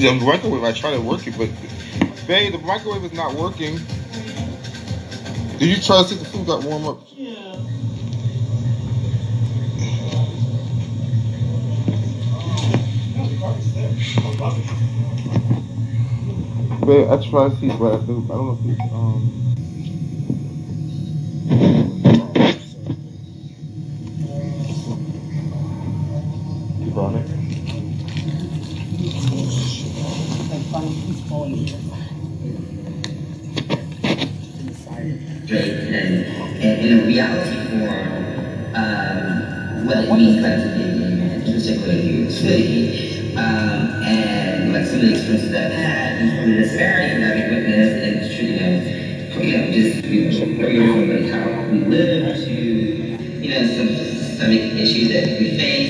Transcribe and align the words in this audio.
The 0.00 0.12
microwave, 0.14 0.64
I 0.64 0.72
tried 0.72 0.92
to 0.92 1.00
work 1.02 1.26
it, 1.26 1.36
but 1.38 1.50
babe, 2.26 2.52
the 2.52 2.58
microwave 2.58 3.04
is 3.04 3.12
not 3.12 3.34
working. 3.34 3.78
Did 5.58 5.68
you 5.68 5.80
try 5.82 6.02
to 6.02 6.08
see 6.08 6.16
the 6.16 6.24
food 6.24 6.46
got 6.46 6.62
warm 6.64 6.86
up? 6.86 6.98
Yeah. 9.76 10.26
Babe, 16.86 17.08
I 17.10 17.16
tried 17.18 17.50
to 17.52 17.56
see, 17.58 17.68
but 17.68 17.94
I 17.94 17.98
don't 18.06 18.28
know 18.28 18.58
if 18.64 18.78
it's 18.78 18.92
um. 18.92 19.51
Particularly 41.62 42.02
New 42.02 42.26
York 42.26 43.36
um, 43.38 44.02
and 44.02 44.72
like 44.72 44.84
some 44.84 44.96
of 44.96 45.02
the 45.02 45.12
experiences 45.12 45.52
that 45.52 45.70
I've 45.70 45.78
had, 45.78 46.16
and 46.18 46.30
some 46.30 46.38
of 46.40 46.46
the 46.50 46.56
disparity 46.62 47.22
that 47.22 47.36
I've 47.38 47.50
witnessed, 47.50 47.96
and 48.02 48.16
you 48.34 48.44
know, 48.58 48.72
you 49.40 49.50
know, 49.56 49.62
just 49.70 50.04
you 50.04 50.18
know, 50.24 50.30
everything 50.60 50.86
from 50.92 51.08
like 51.08 51.26
how 51.30 51.70
we 51.70 51.78
live 51.86 52.34
to, 52.34 52.50
you 52.50 53.48
know, 53.48 53.62
some 53.76 53.90
systemic 53.94 54.74
issues 54.74 55.08
that 55.14 55.38
we 55.38 55.56
face, 55.56 55.81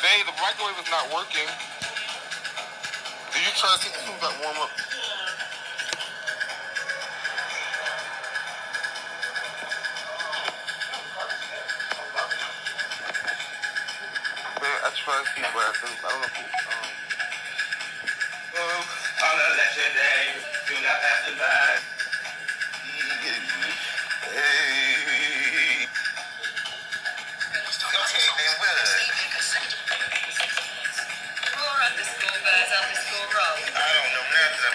babe, 0.00 0.24
the 0.24 0.32
microwave 0.40 0.78
is 0.80 0.90
not 0.90 1.06
working. 1.12 1.48
Do 3.32 3.38
you 3.40 3.52
try 3.56 3.68
to 3.74 3.78
see 3.80 3.90
if 3.92 4.20
got 4.20 4.32
warm 4.40 4.56
up? 4.64 4.70
I 14.62 14.90
tried 14.94 15.22
to 15.22 15.30
see, 15.30 15.42
but 15.42 15.62
I 15.62 15.72
don't 15.72 15.94
I 16.04 16.08
don't 16.10 16.20
know 16.20 16.26
if 16.26 16.38
it's 16.42 16.66
um. 16.66 16.88
Oh, 18.56 18.82
on 19.22 19.34
a 19.36 19.46
election 19.54 19.90
day, 19.94 20.22
do 20.68 20.74
not 20.82 20.98
pass 21.02 21.22
the 21.28 21.32
by. 21.38 21.76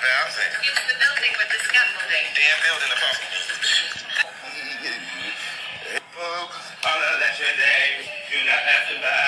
know 0.04 0.06
nothing 0.06 0.38
about 0.38 0.38
it. 0.38 0.54
It's 0.62 0.86
the 0.88 0.98
building 1.00 1.34
with 1.38 1.50
the 1.50 1.60
scaffolding. 1.66 2.26
Damn 2.38 2.60
building 2.66 2.92
the 2.92 3.00
phone. 3.02 3.18
On 6.86 6.98
a 6.98 7.10
election 7.18 7.54
day, 7.58 8.06
not 8.46 8.62
pass 8.66 8.84
the 8.90 8.98
by. 9.02 9.27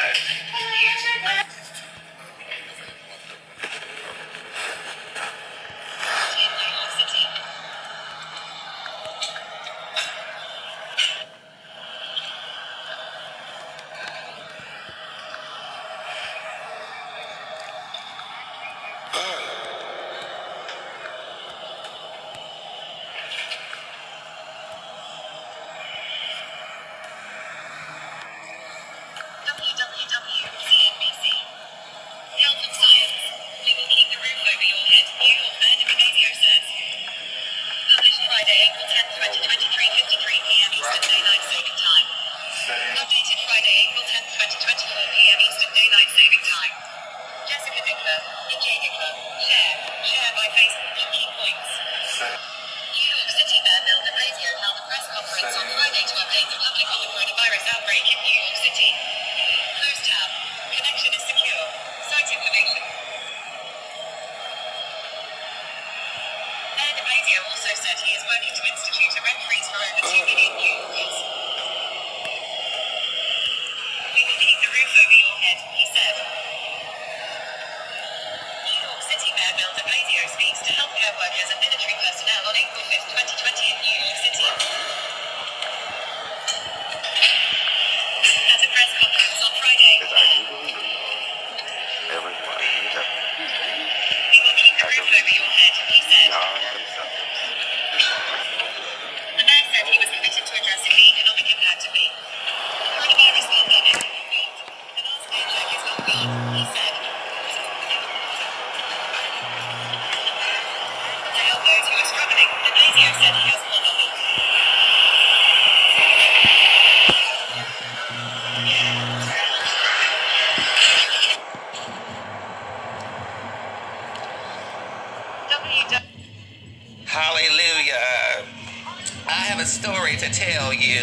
Have 129.49 129.59
a 129.59 129.65
story 129.65 130.15
to 130.15 130.29
tell 130.29 130.71
you. 130.71 131.01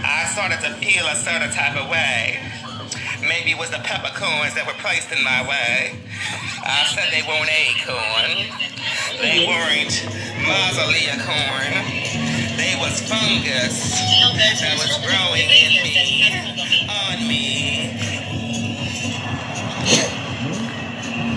I 0.00 0.24
started 0.32 0.56
to 0.64 0.72
feel 0.80 1.04
a 1.04 1.14
certain 1.14 1.52
type 1.52 1.76
of 1.76 1.84
way. 1.90 2.40
Maybe 3.20 3.50
it 3.52 3.58
was 3.58 3.68
the 3.68 3.76
peppercorns 3.84 4.54
that 4.56 4.64
were 4.64 4.72
placed 4.80 5.12
in 5.12 5.22
my 5.22 5.44
way. 5.44 6.00
I 6.64 6.88
said 6.96 7.12
they 7.12 7.20
weren't 7.28 7.52
acorn. 7.52 8.40
They 9.20 9.44
weren't 9.44 9.92
mausolea 10.48 11.20
corn. 11.28 11.76
They 12.56 12.72
was 12.80 13.04
fungus 13.04 13.92
that 13.92 14.80
was 14.80 14.96
growing 15.04 15.44
in 15.44 15.76
me, 15.84 15.92
on 16.88 17.20
me. 17.28 17.92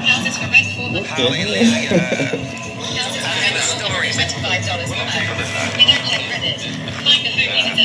Houses 0.07 0.38
for 0.40 0.48
for 0.48 0.92
months. 0.94 1.10
Hallelujah. 1.10 2.56
$25 4.40 4.88
per 4.88 4.96
month. 4.96 5.78
We 5.78 5.84
don't 5.86 6.04
credit. 6.32 6.62
Find 7.04 7.26
the 7.26 7.32
home 7.36 7.80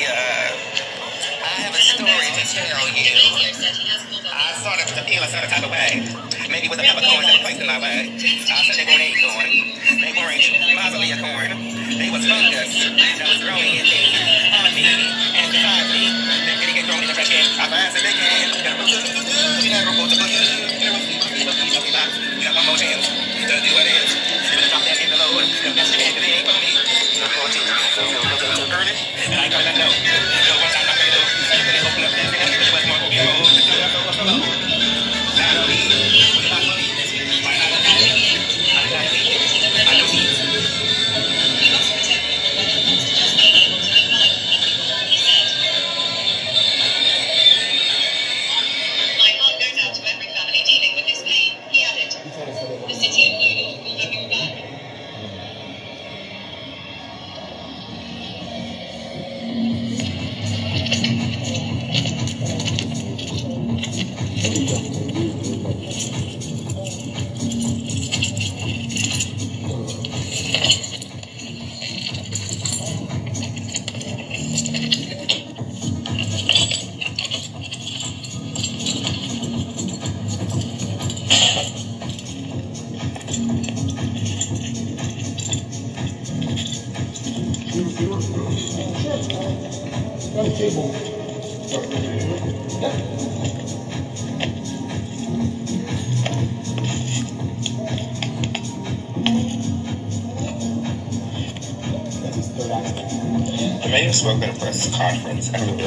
you. 0.00 0.08
I 1.42 1.54
have 1.62 1.74
a 1.74 1.78
story 1.78 2.30
to 2.34 2.44
tell 2.50 2.66
you. 2.88 2.94
Radio 2.94 3.52
said 3.54 3.76
he 3.76 3.86
has 3.88 4.02
called 4.10 4.26
I 4.26 4.52
on 4.52 4.60
started 4.60 4.88
to 4.88 5.02
feel 5.06 5.22
a 5.22 5.28
certain 5.28 5.50
type 5.50 5.64
of 5.64 5.70
way. 5.70 6.02
Maybe 6.50 6.66
it 6.66 6.70
was 6.70 6.78
the 6.78 6.86
peppercorns 6.88 7.26
that 7.26 7.36
were 7.38 7.44
placed 7.46 7.60
in 7.60 7.68
my 7.68 7.78
way. 7.78 8.10
I 8.10 8.58
said 8.66 8.74
they 8.74 8.88
acorn. 8.90 9.50
They 10.02 10.12
weren't 10.18 10.42
mausolea 10.74 11.18
corn. 11.22 11.50
They 11.98 12.10
was 12.10 12.26
fungus 12.26 12.58
that 12.72 13.26
was 13.28 13.42
growing 13.42 13.74
in 13.74 13.84
me, 13.84 14.09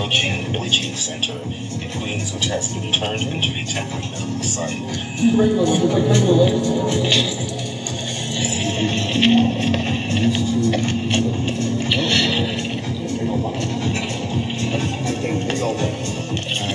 Jean, 0.09 0.51
Billie 0.51 0.69
Jean 0.69 0.95
Center 0.95 1.33
in 1.33 1.91
Queens, 1.99 2.33
which 2.33 2.45
has 2.47 2.73
been 2.73 2.91
turned 2.91 3.21
into 3.21 3.51
a 3.53 3.63
temporary 3.63 4.09
medical 4.09 4.41
site. 4.41 4.79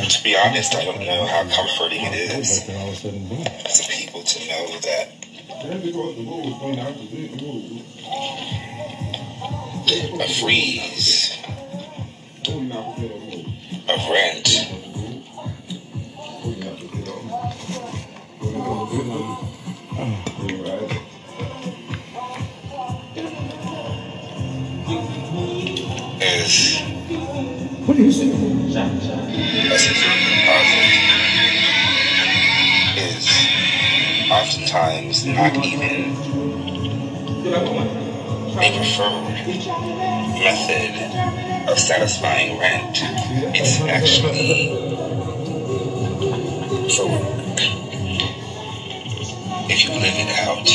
To 0.08 0.23
be 0.23 0.37
honest, 0.37 0.75
I 0.76 0.85
don't 0.85 1.00
know 1.00 1.26
how 1.26 1.42
comforting 1.49 2.04
it 2.04 2.14
is 2.14 2.61
to 2.64 2.73
people 3.90 4.23
to 4.23 4.47
know 4.47 4.78
that 4.80 5.08
a 10.20 10.28
freeze 10.40 11.17
of 12.78 14.08
rent 14.08 14.47
is 26.20 26.78
What 27.85 27.97
do 27.97 28.02
you 28.04 28.12
say? 28.12 28.28
a 28.30 29.78
security 29.78 30.25
deposit 30.38 30.87
is 32.97 33.26
oftentimes 34.30 35.26
not 35.26 35.56
even 35.66 36.14
a 38.56 38.70
preferred 38.76 40.17
method 40.38 41.68
of 41.68 41.78
satisfying 41.78 42.59
rent. 42.59 42.99
It's 43.54 43.80
actually 43.83 44.71
work. 47.07 47.38
If 49.71 49.85
you 49.85 49.90
live 49.90 50.16
it 50.16 50.30
out, 50.49 50.68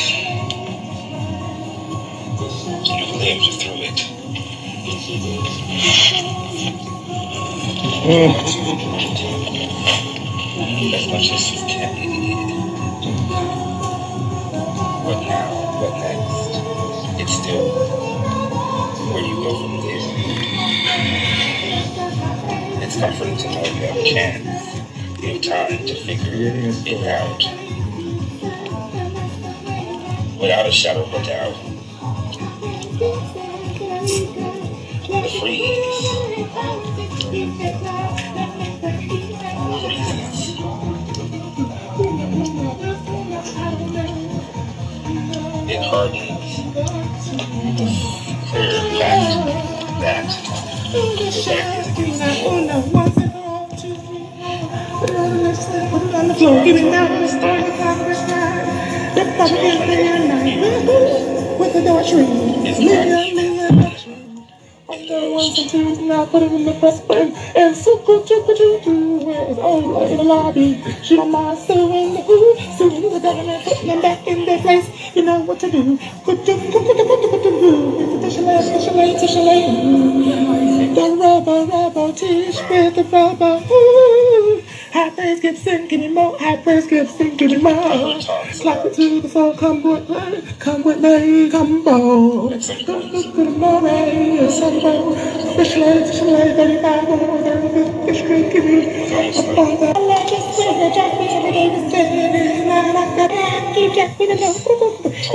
you've 2.86 3.15
lived 3.17 3.62
through 3.62 3.82
it. 3.84 4.00
As 10.93 11.08
much 11.08 11.32
as 11.32 11.51
you 11.51 11.60
can. 11.67 11.91
But 15.05 15.20
now, 15.27 15.50
what 15.79 15.93
next? 16.00 16.51
It's 17.20 17.34
still 17.41 18.02
It's 22.81 22.95
comforting 22.97 23.35
to 23.35 23.47
know 23.50 23.62
you 23.62 23.73
have 23.73 23.97
a 23.97 24.03
chance, 24.05 25.21
you 25.21 25.33
have 25.33 25.41
time 25.41 25.85
to 25.85 25.95
figure 25.95 26.31
it 26.85 27.03
out. 27.05 27.43
Without 30.39 30.65
a 30.65 30.71
shadow 30.71 31.03
of 31.03 31.13
a 31.13 31.23
doubt. 31.25 31.55
The 35.09 35.27
freeze. 35.41 36.13
It 45.69 45.81
hardens 45.83 46.43
clear 48.53 48.92
your 51.35 51.55
back 51.55 51.79
is 51.79 51.87
against 51.87 52.19
the 52.19 52.89
wall. 52.93 53.03
Give 56.63 56.75
me 56.75 56.91
now 56.91 57.07
the 57.07 57.27
story 57.27 57.59
of 57.59 57.73
how 57.79 57.95
this 58.03 58.21
guy. 58.29 59.13
The 59.15 59.23
bottom 59.37 59.57
is 59.57 59.79
there 59.79 60.19
night. 60.27 60.57
With 61.59 61.73
the 61.73 61.81
door 61.81 62.03
tree. 62.03 62.25
It's 62.69 62.79
your 62.79 62.93
even 62.93 63.35
live 63.35 63.71
your 63.71 63.93
the 65.07 65.29
ones 65.31 65.73
and 65.73 66.13
I 66.13 66.25
put 66.25 66.43
it 66.43 66.51
in 66.51 66.65
the 66.65 66.73
press 66.79 67.01
button. 67.01 67.33
And 67.55 67.75
super 67.75 68.19
duper 68.23 68.55
doo 68.57 68.79
doo, 68.83 69.25
where 69.25 69.49
it's 69.49 69.59
over 69.59 70.05
in 70.05 70.17
the 70.17 70.23
lobby. 70.23 70.83
She 71.03 71.15
don't 71.15 71.31
mind 71.31 71.59
suing 71.59 72.13
the 72.13 72.21
who, 72.21 72.55
suing 72.77 73.13
the 73.13 73.19
government, 73.19 73.63
putting 73.63 73.87
them 73.87 74.01
back 74.01 74.27
in 74.27 74.45
their 74.45 74.59
place. 74.59 75.15
You 75.15 75.23
know 75.23 75.41
what 75.41 75.59
to 75.61 75.71
do. 75.71 75.97
Put 76.23 76.45
them, 76.45 76.59
put 76.71 76.83
them, 76.85 76.85
put 76.85 76.97
them, 76.97 77.07
put 77.07 77.21
them, 77.21 77.29
put 77.31 77.43
them, 77.43 78.21
Tisha 78.21 78.41
Lay, 78.45 78.61
Tisha 78.71 78.95
Lay, 78.95 79.13
Tisha 79.15 79.41
Lay. 79.45 80.62
The 80.93 81.17
rubber, 81.19 81.65
rubber 81.71 82.13
tish 82.13 82.62
with 82.69 82.95
the 82.95 83.03
rubber. 83.05 83.63
Ooh. 83.71 84.63
High 84.93 85.09
praise 85.12 85.39
Gibson, 85.39 85.88
give 85.88 86.01
me 86.01 86.09
more. 86.09 86.38
High 86.38 86.57
praise 86.57 86.88
Gibson, 86.88 87.38
give 87.38 87.51
me 87.51 87.57
more. 87.57 88.21
Slap 88.51 88.85
it 88.85 88.93
to 88.95 89.21
the 89.21 89.29
floor, 89.29 89.55
come 89.55 89.83
with 89.83 90.09
me, 90.09 90.43
come 90.59 90.83
with 90.83 91.01
me, 91.01 91.50
come 91.50 91.88
on. 91.88 92.51
Come 92.51 93.15
at 93.15 93.35
the 93.35 93.45
more, 93.57 93.81
it's 93.85 94.59
Sunday. 94.59 95.55
Fish 95.55 95.77
lay, 95.77 96.05
fish 96.05 96.21
lay, 96.21 96.53
35 96.53 97.03
more, 97.09 97.19
35th 97.19 98.05
district, 98.05 98.53
give 98.53 98.65
me 98.65 99.33
a 99.39 99.55
bother. 99.55 99.93
I 99.95 100.00
like 100.00 100.29
this 100.29 100.59
weather, 100.59 100.93
Jack 100.93 101.19
me 101.19 101.27
every 101.29 101.51
day, 101.53 101.69
the 101.69 101.81
is 102.38 102.67
not. 102.67 103.75
Keep 103.75 103.93
Jack 103.95 104.19
me 104.19 104.27
the 104.27 104.35
no. 104.35 104.51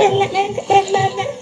And 0.05 0.19
let 0.19 0.33
me, 0.33 0.59
and 0.69 0.89
let 0.91 1.17
me, 1.17 1.38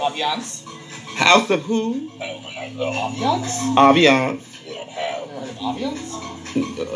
Ambiance. 0.00 0.64
House 1.16 1.50
of 1.50 1.62
who? 1.62 2.10
an 2.20 2.22
overnight 2.22 2.76
though. 2.76 2.92
Ambiance? 2.92 3.56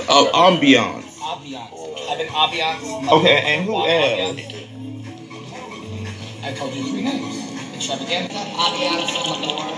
Oh, 0.09 0.31
ambiance. 0.35 1.05
I've 1.23 1.43
been. 1.43 2.29
Okay, 3.13 3.39
and 3.47 3.65
who 3.65 3.75
else? 3.75 3.87
I 6.43 6.53
told 6.53 6.75
you 6.75 6.83
three 6.85 7.03
names. 7.03 7.37
Extravaganza, 7.75 8.39
ambiance, 8.39 9.15
Lenore. 9.27 9.75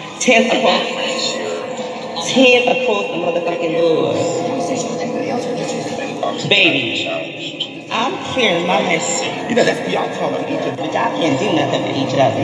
Tenth 2.28 2.66
across, 2.68 3.06
the 3.06 3.18
motherfucking 3.18 3.74
board. 3.80 4.16
Baby, 6.48 7.08
I'm 7.90 8.12
clearing 8.34 8.66
my 8.66 8.82
mess. 8.82 9.22
You 9.48 9.56
know, 9.56 9.64
that's 9.64 9.80
y'all 9.92 10.08
talking 10.18 10.46
to 10.46 10.54
each 10.54 10.60
other, 10.60 10.76
but 10.76 10.92
y'all 10.94 11.16
can't 11.18 11.38
do 11.40 11.52
nothing 11.56 11.82
for 11.82 11.94
each 11.98 12.14
other. 12.18 12.42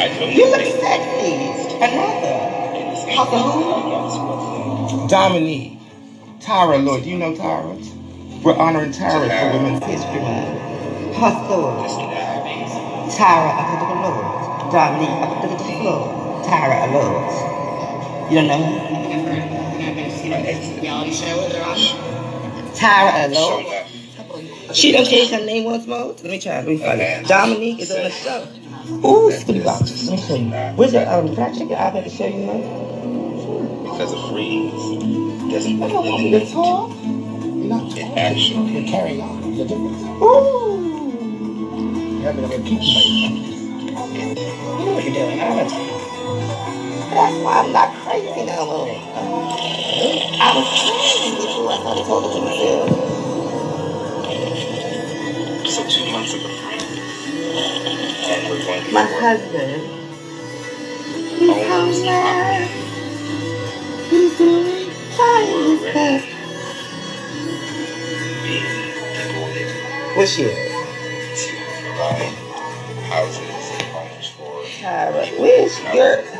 I 0.00 0.08
can 0.08 0.22
only 0.22 0.36
You 0.36 0.46
look 0.50 0.60
sexy. 0.80 1.34
Another. 1.76 2.36
House 3.12 3.32
of 3.34 3.42
who? 5.00 5.08
Dominique. 5.08 5.78
Tyra 6.40 6.76
Allure. 6.76 7.00
Do 7.00 7.10
you 7.10 7.18
know 7.18 7.32
Tyra? 7.34 7.76
We're 8.42 8.56
honoring 8.56 8.90
Tyra 8.92 9.28
for 9.38 9.58
Women's 9.58 9.84
History 9.84 10.20
Month. 10.20 11.16
Hustle. 11.16 11.72
Tyra 13.10 13.50
up 13.58 13.68
to 13.80 13.86
the 13.86 14.00
Lord. 14.02 14.72
Dominique 14.72 15.22
up 15.22 15.42
to 15.42 15.48
the 15.48 15.58
floor. 15.58 16.42
Tyra 16.44 16.88
Allure. 16.88 17.51
You 18.32 18.38
don't 18.38 18.48
know 18.48 18.64
her? 18.64 18.72
Reality 20.80 21.12
show 21.12 21.48
they're 21.50 21.62
on. 21.62 21.76
Tyra 22.72 23.28
enough. 23.28 24.74
She 24.74 24.92
done 24.92 25.04
changed 25.04 25.34
her 25.34 25.44
name 25.44 25.64
once 25.64 25.86
more. 25.86 26.06
Let 26.06 26.24
me 26.24 26.40
try. 26.40 26.56
Let 26.56 26.66
me 26.66 26.78
find 26.78 26.98
it. 26.98 27.26
Dominique 27.26 27.80
is 27.80 27.90
on 27.90 28.04
the 28.04 28.10
show. 28.10 28.48
Ooh, 29.06 29.30
Scooty 29.30 29.62
Box. 29.62 30.08
Let 30.08 30.18
me 30.18 30.26
show 30.26 30.36
you. 30.36 30.50
Where's 30.76 30.94
your 30.94 31.06
um? 31.12 31.34
Can 31.34 31.44
I 31.44 31.52
check 31.52 31.68
your 31.68 31.76
iPad 31.76 32.04
to 32.04 32.08
show 32.08 32.24
you 32.24 32.46
mine? 32.46 32.62
Because 33.82 34.14
a 34.14 34.28
freeze 34.30 34.72
doesn't 35.52 35.82
I 35.82 35.88
don't 35.88 36.06
want 36.06 36.22
you 36.22 36.38
to 36.40 36.46
talk. 36.50 36.90
You're. 36.90 38.70
You're 38.72 38.88
carrying 38.88 39.20
on. 39.20 39.42
A 39.44 39.56
difference. 39.56 40.02
Ooh. 40.22 40.80
You 42.16 42.22
haven't 42.22 42.48
been 42.48 42.64
keeping 42.64 42.78
my 42.78 43.02
You 43.84 43.92
know 43.92 44.94
what 44.94 45.04
you're 45.04 45.12
doing. 45.12 45.38
I 45.38 45.42
don't 45.48 45.68
know. 45.68 46.61
That's 47.14 47.36
why 47.44 47.60
I'm 47.60 47.72
not 47.72 47.90
crazy 48.04 48.44
no 48.46 48.66
more. 48.66 48.88
I 50.40 50.52
was 50.56 50.66
crazy 50.80 51.36
before 51.36 51.72
I 51.72 51.76
started 51.80 52.04
talking 52.06 52.32
to 52.32 52.40
myself. 52.40 52.88
So 55.68 55.80
two 55.88 56.12
months 56.12 56.32
ago. 56.34 56.48
And 58.16 58.48
we're 58.48 58.64
going 58.64 58.84
to 58.84 58.92
My 58.92 59.02
husband. 59.04 59.82
Oh, 61.14 61.36
he's 61.38 61.66
home 61.68 62.04
now. 62.06 62.68
He's 64.10 64.38
doing 64.38 64.90
fine. 65.16 65.46
He's 65.46 65.82
best. 65.82 66.26
being 68.42 68.64
devoted 69.14 70.16
What's 70.16 70.38
your 70.38 70.52
houses 73.08 73.70
and 73.72 73.82
homes 73.92 74.28
for? 74.30 74.64
Where's 75.38 75.78
your 75.94 76.31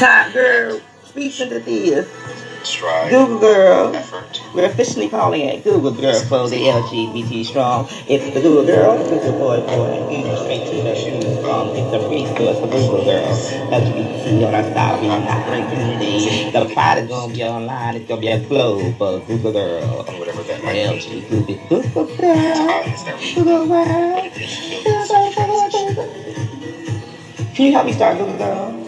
Ty 0.00 0.32
girl? 0.32 0.80
Speak 1.04 1.36
to 1.36 1.44
the 1.44 1.60
theater. 1.60 2.08
strive, 2.64 3.10
Google 3.10 3.38
girl. 3.38 3.94
effort, 3.94 4.40
We're 4.54 4.64
officially 4.64 5.10
calling 5.10 5.42
it 5.42 5.62
Google 5.62 5.90
Girl 5.92 6.18
for 6.22 6.48
the 6.48 6.56
LGBT 6.56 7.44
strong. 7.44 7.86
It's 8.08 8.24
the 8.32 8.40
Google 8.40 8.64
Girl, 8.64 8.96
Google 8.96 9.32
Boy 9.32 9.60
Boy, 9.60 10.00
Google 10.08 10.36
straight 10.38 10.64
to 10.70 10.76
the 10.80 10.94
shoes. 10.96 11.44
Um, 11.44 11.68
it's 11.76 11.92
a 11.92 12.00
resource 12.08 12.58
for 12.60 12.66
Google 12.68 13.04
Girls. 13.04 13.50
LGBT 13.68 14.46
on 14.48 14.54
our 14.54 14.62
style, 14.72 15.00
we 15.02 15.08
not 15.08 15.46
breaking 15.46 15.98
the 15.98 16.50
The 16.50 16.64
fight 16.74 16.96
is 16.96 17.06
gonna 17.06 17.34
be 17.34 17.44
online. 17.44 17.96
It's 17.96 18.08
gonna 18.08 18.22
be 18.22 18.28
a 18.28 18.38
globe 18.40 18.96
for 18.96 19.18
Google 19.26 19.52
Girl. 19.52 20.06
and 20.08 20.18
whatever 20.18 20.42
that 20.44 20.64
might 20.64 20.72
be. 20.72 20.78
LGBT 20.80 21.68
Google 21.68 22.06
Girl. 22.16 22.16
Times 22.16 23.04
that 23.04 23.18
we 23.20 23.34
Google 23.34 23.66
Girl. 23.66 24.16
it 24.16 24.32
is 24.40 24.82
building 24.82 25.04
some 25.04 25.30
transition. 25.34 25.94
Can 27.54 27.66
you 27.66 27.72
help 27.72 27.84
me 27.84 27.92
start 27.92 28.16
Google 28.16 28.38
Girl? 28.38 28.79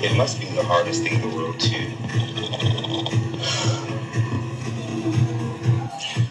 It 0.00 0.16
must 0.16 0.38
be 0.40 0.46
the 0.46 0.62
hardest 0.62 1.02
thing 1.02 1.14
in 1.14 1.20
the 1.28 1.36
world 1.36 1.58
to 1.60 1.76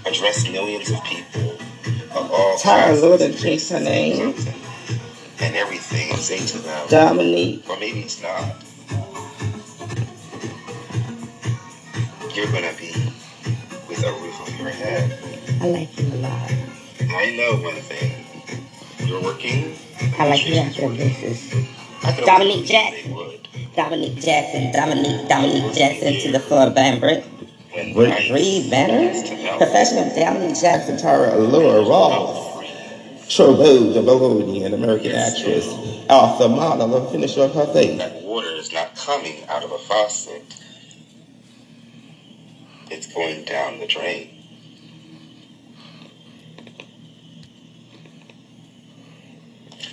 address 0.09 0.49
millions 0.49 0.89
of 0.89 1.03
people 1.03 1.51
of 2.11 2.31
all 2.31 2.57
Tyra 2.57 2.91
Allure 2.97 3.21
and 3.21 3.37
change 3.37 3.67
her 3.69 3.79
name. 3.79 4.33
and 5.41 5.55
everything 5.55 6.11
and 6.11 6.19
say 6.19 6.39
to 6.39 6.57
them, 6.59 6.87
Dominique. 6.89 7.69
or 7.69 7.77
maybe 7.79 7.99
it's 8.01 8.21
not. 8.21 8.55
You're 12.33 12.47
gonna 12.51 12.73
be 12.77 12.93
with 13.89 14.03
a 14.03 14.11
roof 14.11 14.41
over 14.41 14.63
your 14.63 14.69
head. 14.71 15.17
I 15.61 15.67
like 15.69 15.99
you 15.99 16.07
a 16.13 16.15
lot. 16.17 16.51
I 17.01 17.35
know 17.35 17.55
one 17.61 17.75
thing. 17.75 18.23
You're 19.07 19.21
working. 19.21 19.75
I 20.19 20.29
like 20.29 20.47
you 20.47 20.55
after 20.55 20.89
this 20.89 21.23
is 21.23 21.53
I 22.03 22.11
could 22.13 22.25
Dominique 22.25 22.65
Jackson. 22.65 23.36
Dominique 23.75 24.19
Jackson, 24.21 24.71
Dominique, 24.71 25.27
Dominique 25.27 25.73
Jackson 25.73 26.13
to 26.21 26.31
the 26.31 26.39
floor, 26.39 26.71
right 26.73 27.23
three 28.27 28.67
banners. 28.69 29.29
Professional 29.57 30.05
Dominique 30.15 30.59
Jackson, 30.59 30.97
Tyra 30.97 31.33
Allure 31.33 31.87
Ross. 31.87 32.45
Trovo, 33.27 33.93
the 33.93 34.01
Melodian 34.01 34.73
American 34.73 35.11
actress. 35.11 35.67
Author, 36.09 36.49
model, 36.49 36.95
and 36.95 37.09
finisher 37.09 37.41
of 37.41 37.53
her 37.53 37.71
faith. 37.73 37.97
That 37.97 38.23
water 38.23 38.47
is 38.55 38.71
not 38.71 38.95
coming 38.95 39.43
out 39.49 39.63
of 39.63 39.71
a 39.71 39.77
faucet. 39.77 40.43
It's 42.89 43.13
going 43.13 43.43
down 43.43 43.79
the 43.79 43.87
drain. 43.87 44.33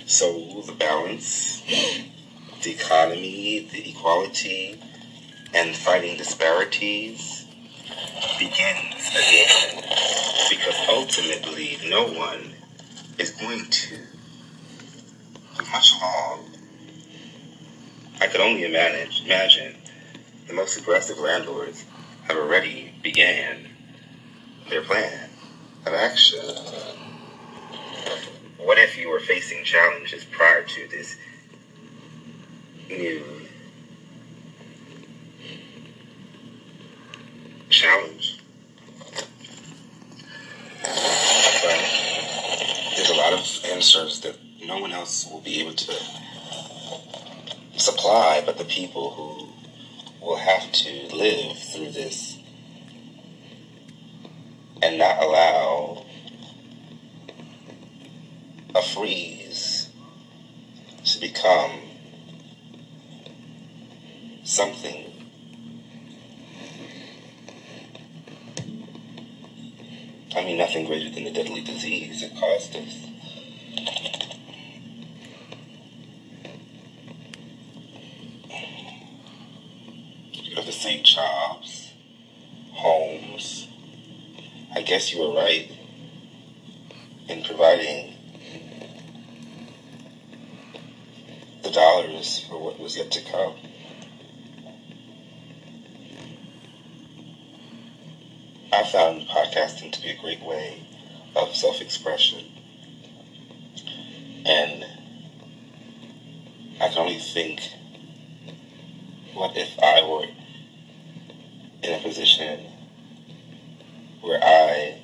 So 0.05 0.61
the 0.65 0.71
balance, 0.73 1.61
the 2.65 2.71
economy, 2.71 3.69
the 3.71 3.91
equality, 3.91 4.79
and 5.53 5.75
fighting 5.75 6.17
disparities 6.17 7.45
begins 8.39 9.11
again. 9.11 9.83
Because 10.49 10.75
ultimately, 10.89 11.77
no 11.87 12.07
one 12.07 12.53
is 13.19 13.29
going 13.31 13.65
to 13.65 13.97
much 15.71 15.93
long. 16.01 16.49
I 18.19 18.27
could 18.27 18.41
only 18.41 18.63
imagine, 18.63 19.11
imagine 19.25 19.75
the 20.47 20.53
most 20.53 20.77
aggressive 20.79 21.19
landlords 21.19 21.85
have 22.23 22.37
already 22.37 22.93
began 23.03 23.67
their 24.69 24.81
plan 24.81 25.29
of 25.85 25.93
action. 25.93 26.39
What 28.57 28.79
if 28.79 28.97
you 28.97 29.09
were 29.09 29.19
facing 29.19 29.63
challenges 29.63 30.25
prior 30.25 30.63
to 30.63 30.87
this 30.87 31.15
challenge? 37.69 38.39
But 40.81 41.81
there's 42.95 43.09
a 43.09 43.15
lot 43.15 43.33
of 43.33 43.65
answers 43.65 44.21
that 44.21 44.35
no 44.63 44.79
one 44.79 44.91
else 44.91 45.27
will 45.29 45.41
be 45.41 45.59
able 45.59 45.73
to 45.73 45.95
supply, 47.77 48.41
but 48.45 48.57
the 48.57 48.65
people 48.65 49.11
who 49.11 50.25
will 50.25 50.37
have 50.37 50.71
to 50.71 51.15
live 51.15 51.57
through 51.57 51.91
this 51.91 52.37
and 54.81 54.97
not 54.97 55.21
allow 55.21 56.05
a 58.73 58.81
freeze 58.81 59.89
to 61.03 61.19
become 61.19 61.94
something 64.45 65.05
I 70.35 70.43
mean, 70.43 70.57
nothing 70.57 70.83
greater 70.83 71.09
than 71.09 71.23
the 71.23 71.31
deadly 71.31 71.61
disease 71.61 72.21
it 72.21 72.35
caused 72.35 72.75
us. 72.75 73.07
You 80.33 80.61
the 80.61 80.73
same 80.73 81.03
jobs, 81.03 81.93
homes. 82.73 83.67
I 84.75 84.81
guess 84.81 85.13
you 85.13 85.21
were 85.21 85.33
right 85.33 85.71
in 87.29 87.41
providing 87.41 88.13
the 91.63 91.71
dollars 91.71 92.39
for 92.39 92.57
what 92.57 92.77
was 92.77 92.97
yet 92.97 93.09
to 93.11 93.21
come. 93.21 93.55
I 98.85 98.87
found 98.87 99.27
podcasting 99.27 99.91
to 99.93 100.01
be 100.03 100.11
a 100.11 100.15
great 100.15 100.43
way 100.43 100.83
of 101.35 101.55
self 101.55 101.81
expression. 101.81 102.45
And 104.45 104.85
I 106.79 106.89
can 106.89 106.99
only 106.99 107.17
think 107.17 107.61
what 109.33 109.57
if 109.57 109.79
I 109.81 110.07
were 110.07 110.27
in 111.81 111.93
a 111.95 112.03
position 112.03 112.59
where 114.21 114.39
I 114.43 114.99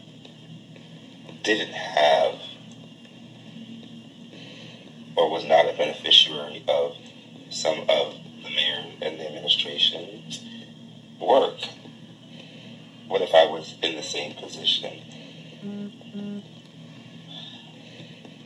didn't 1.42 1.74
have 1.74 2.36
or 5.16 5.28
was 5.28 5.44
not 5.44 5.68
a 5.68 5.74
beneficiary 5.76 6.64
of 6.68 6.96
some 7.50 7.80
of 7.90 8.14
the 8.44 8.50
mayor 8.52 8.86
and 9.02 9.20
the 9.20 9.26
administration's 9.26 10.40
work. 11.20 11.58
What 13.12 13.22
if 13.22 13.36
I 13.36 13.46
was 13.46 13.76
in 13.84 13.98
the 13.98 14.04
same 14.04 14.36
position? 14.36 15.02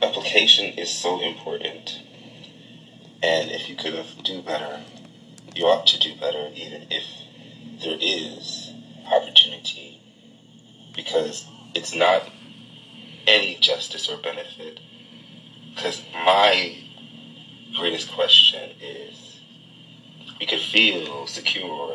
Application 0.02 0.76
is 0.76 0.90
so 0.90 1.20
important. 1.20 2.00
And 3.22 3.48
if 3.52 3.68
you 3.68 3.76
could 3.76 3.94
have 3.94 4.24
do 4.24 4.42
better, 4.42 4.82
you 5.54 5.66
ought 5.66 5.86
to 5.86 6.00
do 6.00 6.16
better, 6.16 6.50
even 6.56 6.88
if 6.90 7.04
there 7.80 7.96
is 8.00 8.72
opportunity. 9.06 10.00
Because 10.96 11.46
it's 11.72 11.94
not 11.94 12.28
any 13.28 13.54
justice 13.60 14.08
or 14.08 14.16
benefit. 14.16 14.80
Because 15.76 16.02
my 16.12 16.76
greatest 17.76 18.10
question 18.10 18.72
is 18.80 19.38
we 20.40 20.46
could 20.46 20.58
feel 20.58 21.28
secure 21.28 21.94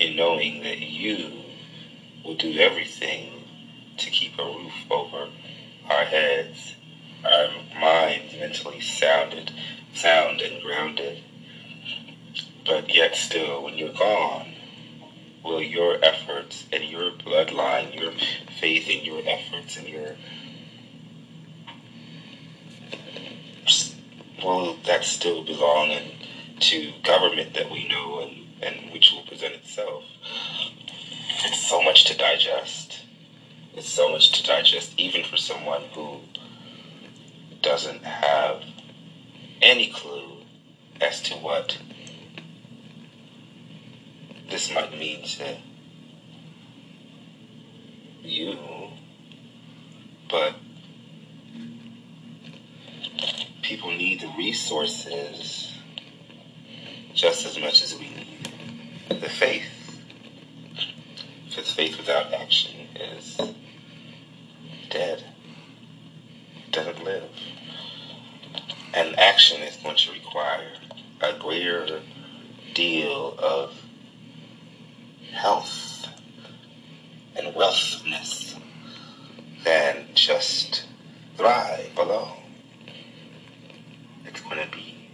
in 0.00 0.16
knowing 0.16 0.64
that 0.64 0.78
you 0.80 1.40
will 2.24 2.34
do 2.34 2.58
everything 2.58 3.32
to 4.00 4.10
keep 4.10 4.38
a 4.38 4.44
roof 4.44 4.72
over 4.90 5.28
our 5.88 6.04
heads, 6.04 6.74
our 7.24 7.48
minds 7.78 8.34
mentally 8.34 8.80
sounded, 8.80 9.52
sound 9.94 10.40
and 10.40 10.62
grounded. 10.62 11.22
But 12.64 12.94
yet 12.94 13.14
still, 13.14 13.62
when 13.62 13.76
you're 13.76 13.92
gone, 13.92 14.54
will 15.44 15.62
your 15.62 16.02
efforts 16.02 16.64
and 16.72 16.84
your 16.84 17.10
bloodline, 17.12 17.98
your 17.98 18.12
faith 18.60 18.88
in 18.88 19.04
your 19.04 19.22
efforts 19.26 19.76
and 19.76 19.88
your 19.88 20.16
will 24.42 24.76
that 24.86 25.04
still 25.04 25.42
belong 25.42 25.90
in, 25.90 26.04
to 26.60 26.92
government 27.02 27.54
that 27.54 27.70
we 27.70 27.86
know 27.88 28.20
and, 28.20 28.46
and 28.62 28.92
which 28.92 29.12
will 29.12 29.22
present 29.22 29.54
itself? 29.54 30.04
It's 31.44 31.68
so 31.68 31.82
much 31.82 32.04
to 32.06 32.16
digest. 32.16 32.79
It's 33.74 33.88
so 33.88 34.10
much 34.10 34.32
to 34.32 34.42
digest, 34.42 34.92
even 34.96 35.24
for 35.24 35.36
someone 35.36 35.82
who 35.94 36.20
doesn't 37.62 38.02
have 38.02 38.62
any 39.62 39.88
clue 39.88 40.38
as 41.00 41.20
to 41.22 41.34
what 41.34 41.78
this 44.48 44.72
might 44.74 44.98
mean 44.98 45.22
to 45.22 45.56
you. 48.22 48.58
But 50.28 50.54
people 53.62 53.90
need 53.90 54.20
the 54.20 54.32
resources 54.36 55.72
just 57.14 57.46
as 57.46 57.58
much 57.58 57.82
as 57.82 57.94
we 57.94 58.08
need 58.08 58.52
the 59.20 59.28
faith. 59.28 59.64
Because 61.46 61.70
faith 61.72 61.96
without 61.96 62.32
action 62.32 62.88
is 62.94 63.38
dead, 64.90 65.24
doesn't 66.72 67.02
live. 67.02 67.30
And 68.92 69.18
action 69.18 69.62
is 69.62 69.76
going 69.76 69.96
to 69.96 70.12
require 70.12 70.72
a 71.20 71.32
greater 71.38 72.00
deal 72.74 73.36
of 73.38 73.72
health 75.32 76.06
and 77.36 77.54
wealthness 77.54 78.56
than 79.64 80.06
just 80.14 80.86
thrive 81.36 81.96
alone. 81.96 82.36
It's 84.26 84.40
going 84.40 84.58
to 84.58 84.76
be 84.76 85.08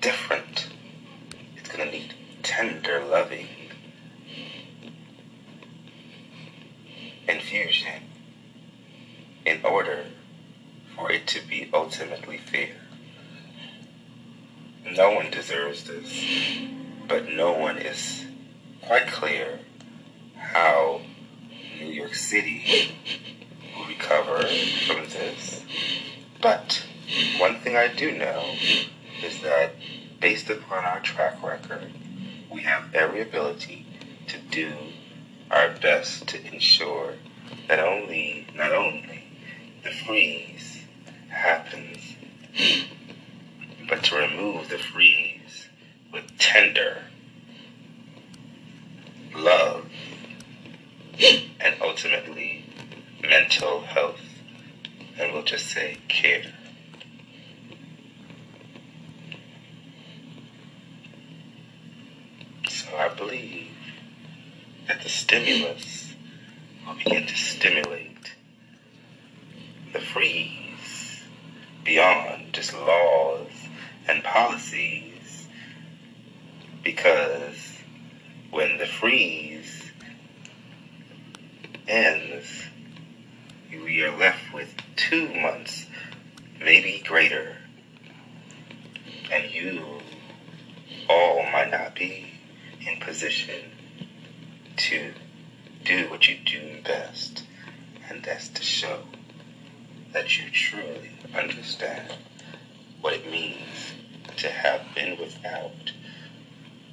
different. 0.00 0.68
It's 1.56 1.68
going 1.68 1.88
to 1.88 1.96
need 1.96 2.14
tender 2.42 3.04
loving 3.04 3.48
infusion 7.26 8.02
in 8.13 8.13
order 9.64 10.04
for 10.94 11.10
it 11.10 11.26
to 11.28 11.46
be 11.46 11.68
ultimately 11.72 12.38
fair. 12.38 12.76
No 14.90 15.10
one 15.12 15.30
deserves 15.30 15.84
this, 15.84 16.24
but 17.08 17.28
no 17.28 17.52
one 17.52 17.78
is 17.78 18.24
quite 18.82 19.06
clear 19.06 19.60
how 20.36 21.00
New 21.80 21.88
York 21.88 22.14
City 22.14 22.92
will 23.76 23.86
recover 23.86 24.42
from 24.86 25.08
this. 25.08 25.64
But 26.40 26.84
one 27.38 27.58
thing 27.60 27.76
I 27.76 27.88
do 27.88 28.12
know 28.12 28.44
is 29.24 29.40
that 29.40 29.72
based 30.20 30.50
upon 30.50 30.84
our 30.84 31.00
track 31.00 31.42
record, 31.42 31.90
we 32.52 32.62
have 32.62 32.94
every 32.94 33.22
ability 33.22 33.86
to 34.28 34.38
do 34.50 34.72
our 35.50 35.70
best 35.80 36.28
to 36.28 36.46
ensure 36.52 37.14
that 37.68 37.80
only, 37.80 38.46
not 38.54 38.72
only 38.72 39.13
the 39.84 39.90
freeze 39.90 40.80
happens, 41.28 42.16
but 43.86 44.02
to 44.02 44.16
remove 44.16 44.70
the 44.70 44.78
freeze 44.78 45.68
with 46.10 46.24
tender 46.38 47.02
love 49.36 49.86
and 51.60 51.76
ultimately 51.82 52.64
mental 53.20 53.82
health, 53.82 54.20
and 55.18 55.32
we'll 55.32 55.42
just 55.42 55.66
say 55.66 55.98
care. 56.08 56.42
So 62.70 62.96
I 62.96 63.08
believe 63.08 63.70
that 64.88 65.02
the 65.02 65.10
stimulus 65.10 66.14
will 66.86 66.94
begin 66.94 67.26
to 67.26 67.36
stimulate 67.36 68.13
the 69.94 70.00
freeze 70.00 71.22
beyond 71.84 72.52
just 72.52 72.74
laws 72.74 73.52
and 74.08 74.24
policies. 74.24 75.46
Because 76.82 77.78
when 78.50 78.76
the 78.78 78.86
freeze 78.86 79.92
ends, 81.86 82.64
we 83.70 84.02
are 84.02 84.16
left 84.18 84.52
with 84.52 84.74
two 84.96 85.32
months, 85.32 85.86
maybe 86.60 87.00
greater, 87.06 87.56
and 89.30 89.48
you 89.52 90.00
all 91.08 91.44
might 91.52 91.70
not 91.70 91.94
be 91.94 92.32
in 92.84 92.98
position 92.98 93.70
to 94.76 95.12
do 95.84 96.10
what 96.10 96.28
you 96.28 96.36
do 96.44 96.82
best, 96.82 97.44
and 98.08 98.24
that's 98.24 98.48
to 98.48 98.62
show 98.62 98.98
that 100.14 100.38
you 100.38 100.48
truly 100.48 101.10
understand 101.34 102.14
what 103.00 103.12
it 103.12 103.28
means 103.30 103.92
to 104.36 104.48
have 104.48 104.80
been 104.94 105.18
without, 105.18 105.92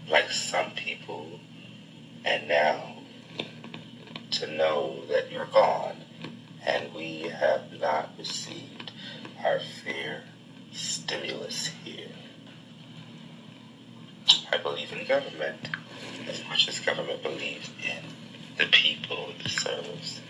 like 0.09 0.29
some 0.31 0.71
people, 0.71 1.39
and 2.25 2.47
now 2.47 2.95
to 4.31 4.47
know 4.47 5.05
that 5.07 5.31
you're 5.31 5.45
gone 5.45 5.95
and 6.65 6.93
we 6.93 7.21
have 7.21 7.61
not 7.79 8.09
received 8.17 8.91
our 9.43 9.59
fair 9.83 10.23
stimulus 10.71 11.67
here. 11.83 12.07
I 14.51 14.57
believe 14.57 14.91
in 14.93 15.05
government 15.05 15.69
as 16.27 16.43
much 16.49 16.67
as 16.67 16.79
government 16.79 17.21
believes 17.21 17.69
in 17.83 18.03
the 18.57 18.65
people 18.71 19.29
it 19.39 19.47
serves. 19.47 20.21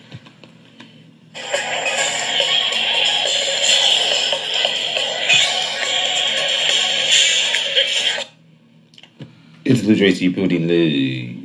It's 9.63 9.83
the 9.83 9.95
Tracy 9.95 10.27
Building 10.29 10.67
Live. 10.67 11.40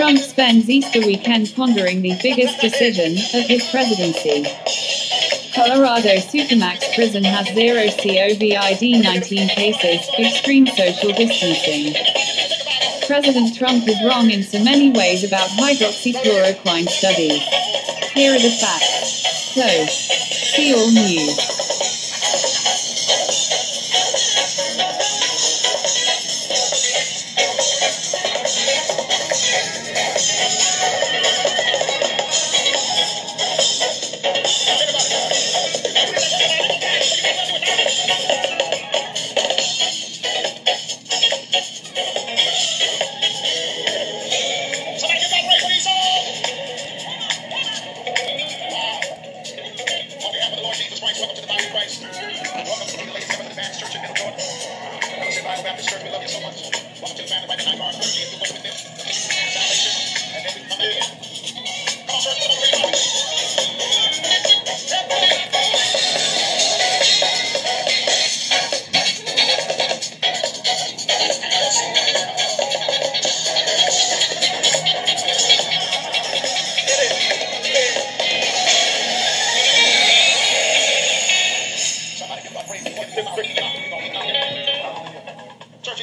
Trump 0.00 0.18
spends 0.18 0.70
Easter 0.70 1.00
weekend 1.00 1.52
pondering 1.54 2.00
the 2.00 2.18
biggest 2.22 2.58
decision 2.58 3.12
of 3.38 3.46
his 3.46 3.68
presidency. 3.68 4.44
Colorado 5.52 6.16
Supermax 6.16 6.94
prison 6.94 7.22
has 7.22 7.46
zero 7.48 7.82
COVID 7.82 9.02
19 9.02 9.48
cases, 9.48 10.08
extreme 10.18 10.66
social 10.68 11.12
distancing. 11.12 11.92
President 13.06 13.54
Trump 13.54 13.86
is 13.86 14.02
wrong 14.02 14.30
in 14.30 14.42
so 14.42 14.64
many 14.64 14.90
ways 14.90 15.22
about 15.22 15.50
hydroxychloroquine 15.50 16.88
studies. 16.88 17.42
Here 18.14 18.34
are 18.34 18.40
the 18.40 18.56
facts. 18.56 19.52
So, 19.52 19.68
see 19.84 20.72
all 20.72 20.90
news. 20.90 21.59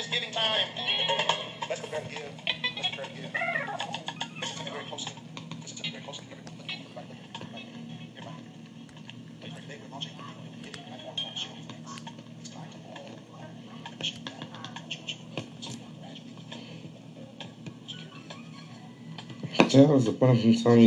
It's 0.09 0.31
time. 0.31 0.67
Let's 1.69 1.81
prepare 1.81 2.01
to 2.01 2.09
give. 2.09 2.31
Let's 2.77 2.87
prepare 2.89 3.05
to 3.05 3.11
give. 3.21 3.33
Listen 4.39 4.65
very 4.73 4.85
closely. 4.85 5.13
Listen 5.61 5.77
to 5.77 5.83
them 5.83 5.91
very 5.91 6.03
closely. 6.03 6.25
Everyone, 6.31 6.47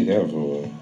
that. 0.07 0.80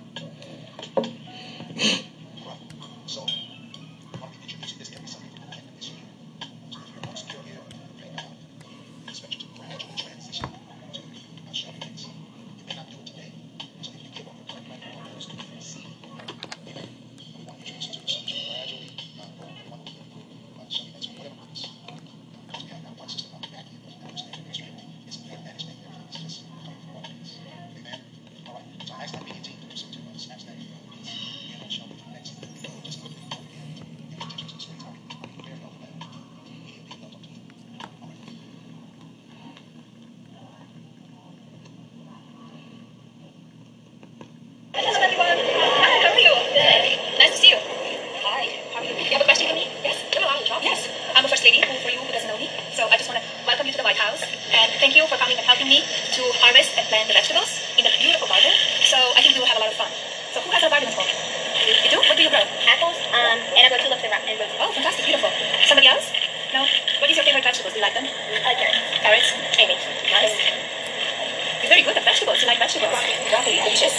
Vegetables. 72.29 72.43
You 72.43 72.49
like 72.49 72.59
vegetables. 72.59 73.01
Broccoli, 73.31 73.57
delicious. 73.57 73.95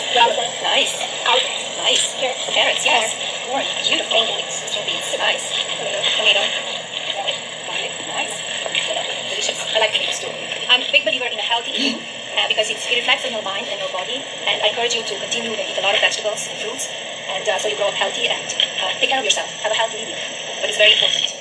Nice. 0.61 0.93
Nice. 1.81 2.03
Carrots. 2.19 2.45
Carrots, 2.53 2.85
yes. 2.85 3.17
Corn, 3.47 3.65
beautiful. 3.81 4.21
Strawberries, 4.49 5.17
nice. 5.17 5.45
Tomato. 6.17 6.43
Garlic, 7.65 7.93
nice. 8.05 8.35
Delicious. 9.29 9.59
I 9.73 9.79
like 9.79 9.93
tomatoes 9.93 10.19
too. 10.19 10.31
I'm 10.69 10.81
a 10.81 10.91
big 10.91 11.05
believer 11.05 11.25
in 11.25 11.39
a 11.39 11.41
healthy 11.41 11.71
eating 11.71 11.97
uh, 12.37 12.45
because 12.47 12.69
it's, 12.69 12.85
it 12.85 13.01
reflects 13.01 13.25
on 13.25 13.31
your 13.31 13.41
mind 13.41 13.65
and 13.69 13.79
your 13.79 13.89
body. 13.89 14.21
And 14.45 14.61
I 14.61 14.69
encourage 14.69 14.93
you 14.93 15.01
to 15.01 15.15
continue 15.17 15.55
to 15.55 15.63
eat 15.65 15.77
a 15.77 15.81
lot 15.81 15.95
of 15.95 16.01
vegetables 16.01 16.45
and 16.49 16.57
fruits. 16.61 16.89
And 17.29 17.47
uh, 17.47 17.57
so 17.57 17.69
you 17.69 17.77
grow 17.77 17.89
up 17.89 17.97
healthy 17.97 18.27
and 18.29 18.45
uh, 18.83 18.93
take 19.01 19.09
care 19.09 19.19
of 19.19 19.25
yourself. 19.25 19.49
Have 19.65 19.71
a 19.71 19.75
healthy 19.77 20.05
eating. 20.05 20.19
But 20.61 20.69
it's 20.69 20.77
very 20.77 20.93
important. 20.93 21.33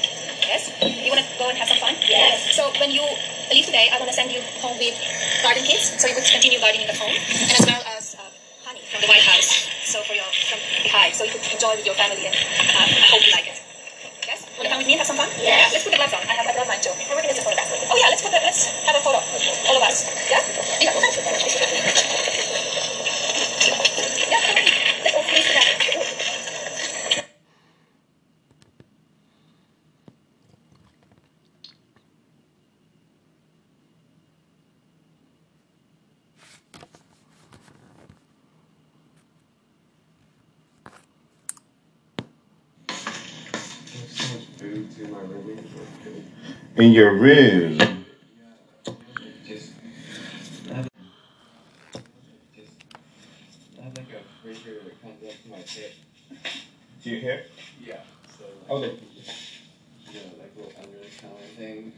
Yes? 0.48 0.72
You 0.80 1.12
want 1.12 1.20
to 1.20 1.28
go 1.36 1.48
and 1.52 1.58
have 1.58 1.68
some 1.68 1.80
fun? 1.80 1.92
Yes. 2.08 2.56
So 2.56 2.72
when 2.80 2.90
you 2.90 3.04
leave 3.54 3.66
today, 3.66 3.88
I 3.92 3.98
want 3.98 4.08
to 4.10 4.16
send 4.16 4.30
you 4.30 4.40
home 4.60 4.76
with 4.78 4.96
garden 5.42 5.64
kits, 5.64 5.96
so 6.00 6.08
you 6.08 6.14
could 6.14 6.24
continue 6.24 6.60
gardening 6.60 6.88
at 6.88 6.96
home, 6.96 7.12
and 7.12 7.50
as 7.52 7.64
well 7.64 7.82
as 7.96 8.14
uh, 8.16 8.22
honey 8.64 8.82
from 8.92 9.00
the 9.00 9.08
White 9.08 9.24
House, 9.24 9.68
so 9.84 10.02
for 10.04 10.14
your 10.14 10.28
from 10.48 10.60
the 10.84 10.88
hive, 10.92 11.14
so 11.14 11.24
you 11.24 11.32
could 11.32 11.44
enjoy 11.48 11.72
with 11.76 11.86
your 11.86 11.94
family, 11.96 12.26
and 12.28 12.34
uh, 12.34 12.84
I 12.84 13.08
hope 13.08 13.24
you 13.24 13.32
like 13.32 13.48
it. 13.48 13.56
Yes? 14.28 14.44
Want 14.56 14.68
to 14.68 14.68
come 14.68 14.78
with 14.78 14.86
me 14.86 14.92
and 14.96 15.00
have 15.00 15.08
some 15.08 15.16
fun? 15.16 15.28
Yes. 15.40 15.72
Let's 15.72 15.84
put 15.84 15.96
the 15.96 16.00
gloves 16.00 16.12
on. 16.12 16.20
I 16.28 16.36
have 16.36 16.46
I 16.46 16.52
brought 16.52 16.68
mine 16.68 16.82
too. 16.84 16.92
We're 17.08 17.16
going 17.16 17.32
to 17.32 17.40
photograph. 17.40 17.72
Oh 17.88 17.96
yeah, 17.96 18.12
let's 18.12 18.20
put 18.20 18.32
the 18.32 18.40
let's 18.44 18.68
have 18.84 18.96
a 18.96 19.00
photo. 19.00 19.20
All 19.72 19.76
of 19.80 19.84
us. 19.88 20.04
Yeah. 20.28 20.44
Yeah. 20.84 20.92
Yeah. 24.28 24.40
come 24.44 24.56
on. 24.60 24.64
Let's 25.00 25.16
all 25.16 25.24
face 25.24 25.48
together. 25.48 25.78
In 46.78 46.92
your 46.92 47.12
room. 47.14 47.78
I 47.80 47.84
have 53.82 53.96
like 53.96 54.06
a 54.12 54.46
razor 54.46 54.74
that 54.84 55.02
comes 55.02 55.22
up 55.24 55.42
to 55.42 55.48
my 55.50 55.56
hip. 55.56 55.94
Do 57.02 57.10
you 57.10 57.20
hear? 57.20 57.44
Yeah. 57.84 57.96
So 58.38 58.44
Oh, 58.68 58.76
like, 58.76 58.92
the- 58.92 60.12
you 60.12 60.20
know, 60.20 60.26
like 60.38 60.56
little 60.56 60.72
under 60.82 60.98
the 60.98 61.06
counter 61.20 61.44
thing. 61.56 61.92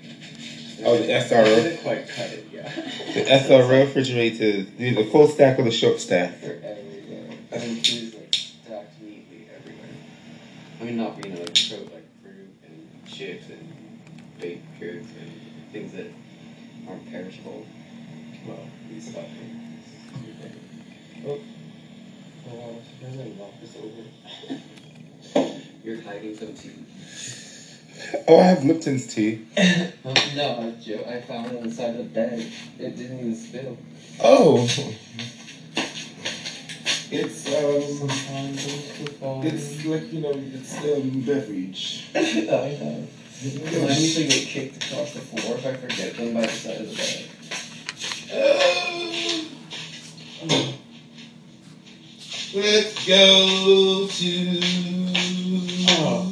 Oh, 0.84 0.96
the 0.98 1.12
SRO? 1.12 1.44
didn't 1.62 1.82
quite 1.82 2.08
cut 2.08 2.30
it, 2.30 2.46
yeah. 2.52 2.68
The 3.14 3.30
SRO 3.30 3.68
refrigerator, 3.84 4.62
the 4.78 4.94
the 4.94 5.04
full 5.04 5.28
stack 5.28 5.58
or 5.58 5.62
the 5.62 5.70
short 5.70 6.00
stack? 6.00 6.40
They're 6.40 6.54
everywhere. 6.56 7.36
I 7.52 7.58
mean, 7.58 7.76
food 7.76 7.86
is 7.86 8.14
like 8.14 8.34
stacked 8.34 9.02
neatly 9.02 9.46
everywhere. 9.54 9.90
I 10.80 10.84
mean, 10.84 10.96
not 10.96 11.20
being 11.20 11.38
like 11.38 11.54
throw 11.56 11.78
like 11.78 12.08
fruit 12.22 12.54
and 12.64 13.06
chips 13.06 13.48
and 13.50 13.68
baked 14.40 14.80
goods 14.80 15.08
and 15.20 15.30
things 15.72 15.92
that 15.92 16.06
aren't 17.46 17.64
perishable. 17.64 17.66
Well, 18.46 18.58
these 18.90 19.10
stuff. 19.10 19.24
Oh, 21.26 21.38
oh, 22.48 22.76
I'm 23.04 23.16
gonna 23.16 23.28
knock 23.34 23.52
this 23.60 23.76
over. 23.76 24.02
You're 25.84 26.00
hiding 26.02 26.36
some 26.36 26.54
tea. 26.54 26.84
Oh, 28.28 28.38
I 28.38 28.44
have 28.44 28.64
Lipton's 28.64 29.06
tea. 29.14 29.40
Oh, 30.02 30.14
no, 30.34 30.72
I, 30.74 30.82
jo- 30.82 31.04
I 31.06 31.20
found 31.20 31.52
it 31.52 31.58
on 31.58 31.68
the 31.68 31.74
side 31.74 31.90
of 31.90 31.96
the 31.98 32.02
bed. 32.04 32.46
It 32.78 32.96
didn't 32.96 33.18
even 33.18 33.34
spill. 33.36 33.76
Oh. 34.18 34.66
It's 37.12 37.46
um, 37.48 38.08
it's 38.48 38.96
too 38.96 39.06
far. 39.18 39.44
it's 39.44 39.84
like 39.84 40.12
you 40.12 40.20
know, 40.20 40.32
it's 40.32 40.78
um 40.78 41.20
beverage. 41.20 42.06
I 42.14 42.18
know. 42.80 43.06
I 43.42 43.98
usually 43.98 44.28
get 44.28 44.46
kicked 44.46 44.84
across 44.84 45.12
the 45.12 45.20
floor 45.20 45.56
if 45.56 45.66
I 45.66 45.74
forget 45.74 46.16
them 46.16 46.34
by 46.34 46.42
the 46.42 46.48
side 46.48 46.80
of 46.80 46.88
the 46.90 46.96
bed. 46.96 47.29
Let's 52.52 53.04
go 53.04 54.04
to. 54.06 54.60
Oh. 55.88 56.30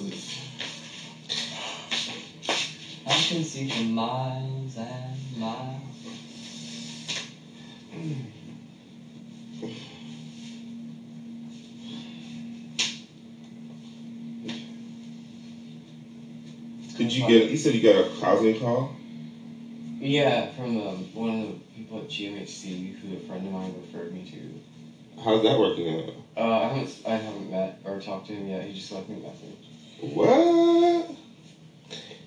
I 3.05 3.15
can 3.17 3.43
see 3.43 3.67
for 3.67 3.83
miles 3.83 4.77
and 4.77 5.39
miles. 5.41 5.75
Did 16.97 17.13
you 17.13 17.27
get? 17.27 17.49
You 17.49 17.57
said 17.57 17.73
you 17.75 17.81
got 17.81 17.97
a 17.97 18.05
housing 18.21 18.55
call. 18.55 18.89
Yeah, 20.01 20.47
from 20.47 20.77
um, 20.77 21.07
one 21.15 21.31
of 21.31 21.39
the 21.49 21.55
people 21.75 21.99
at 21.99 22.09
GMHC 22.09 22.95
who 22.97 23.15
a 23.15 23.19
friend 23.19 23.45
of 23.47 23.53
mine 23.53 23.75
referred 23.77 24.13
me 24.13 24.25
to. 24.33 24.61
How's 25.23 25.43
that 25.43 25.59
working 25.59 25.89
out? 25.89 26.15
Uh, 26.37 26.59
I 26.59 26.69
haven't 26.69 26.97
I 27.05 27.17
haven't 27.17 27.51
met 27.51 27.75
or 27.85 27.99
talked 27.99 28.27
to 28.27 28.33
him 28.33 28.47
yet. 28.49 28.63
He 28.65 28.73
just 28.73 28.91
left 28.93 29.09
me 29.09 29.17
a 29.17 29.21
message. 29.21 29.57
What? 29.99 31.07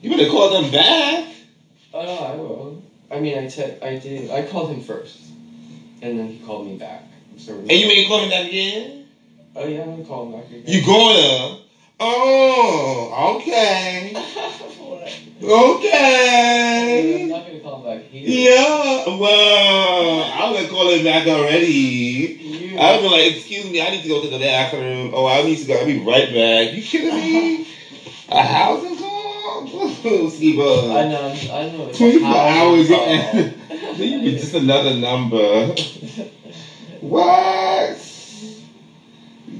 You 0.02 0.10
better 0.10 0.26
call 0.28 0.50
them 0.50 0.70
back. 0.72 1.26
Oh 1.94 2.06
no, 2.06 2.22
I 2.22 2.34
will. 2.34 2.78
I 3.12 3.20
mean, 3.20 3.36
I 3.36 3.46
te- 3.46 3.74
I 3.82 3.96
did. 3.96 4.30
I 4.30 4.42
called 4.42 4.68
him 4.70 4.80
first, 4.80 5.34
and 6.02 6.18
then 6.18 6.28
he 6.28 6.38
called 6.38 6.64
me 6.64 6.74
back. 6.74 7.04
So 7.38 7.58
And 7.70 7.80
you 7.80 7.90
ain't 7.90 8.08
calling 8.08 8.30
back 8.30 8.46
again? 8.46 9.06
Oh 9.56 9.66
yeah, 9.66 9.84
I'm 9.84 9.92
gonna 9.92 10.04
call 10.04 10.24
him 10.24 10.32
back 10.32 10.50
again. 10.52 10.62
You 10.74 10.82
gonna? 10.82 11.58
Oh, 12.00 13.32
okay. 13.36 14.14
what? 15.42 15.68
I'm 15.68 15.76
Okay. 15.76 17.28
not 17.28 17.44
gonna 17.44 17.60
call 17.60 17.76
him 17.76 17.84
back 17.84 18.02
here. 18.10 18.28
Yeah, 18.28 19.02
well, 19.08 20.30
I'm 20.34 20.52
gonna 20.54 20.66
call 20.68 20.88
him 20.90 21.04
back 21.04 21.26
already. 21.28 22.36
You. 22.40 22.78
I'll 22.78 23.00
be 23.00 23.08
like, 23.08 23.32
excuse 23.32 23.70
me, 23.70 23.82
I 23.82 23.90
need 23.90 24.02
to 24.04 24.08
go 24.08 24.20
to 24.20 24.28
the 24.28 24.38
bathroom. 24.38 25.10
Oh, 25.14 25.26
I 25.26 25.42
need 25.42 25.58
to 25.60 25.66
go. 25.66 25.78
I'll 25.80 25.86
be 25.86 25.96
right 25.96 26.32
back. 26.32 26.72
You 26.72 26.82
kidding 26.82 27.14
me? 27.16 27.62
A 28.30 28.44
housing 28.44 28.96
call? 28.96 30.30
Ski 30.30 30.56
uh, 30.58 30.94
I 30.94 31.04
know. 31.04 31.34
I 31.52 31.66
know. 31.66 31.92
24 31.92 32.28
a 32.28 32.36
hours. 32.36 32.88
Then 33.98 34.10
you 34.10 34.20
be 34.20 34.34
just 34.34 34.54
another 34.54 34.94
number. 34.94 35.74
What? 37.02 38.11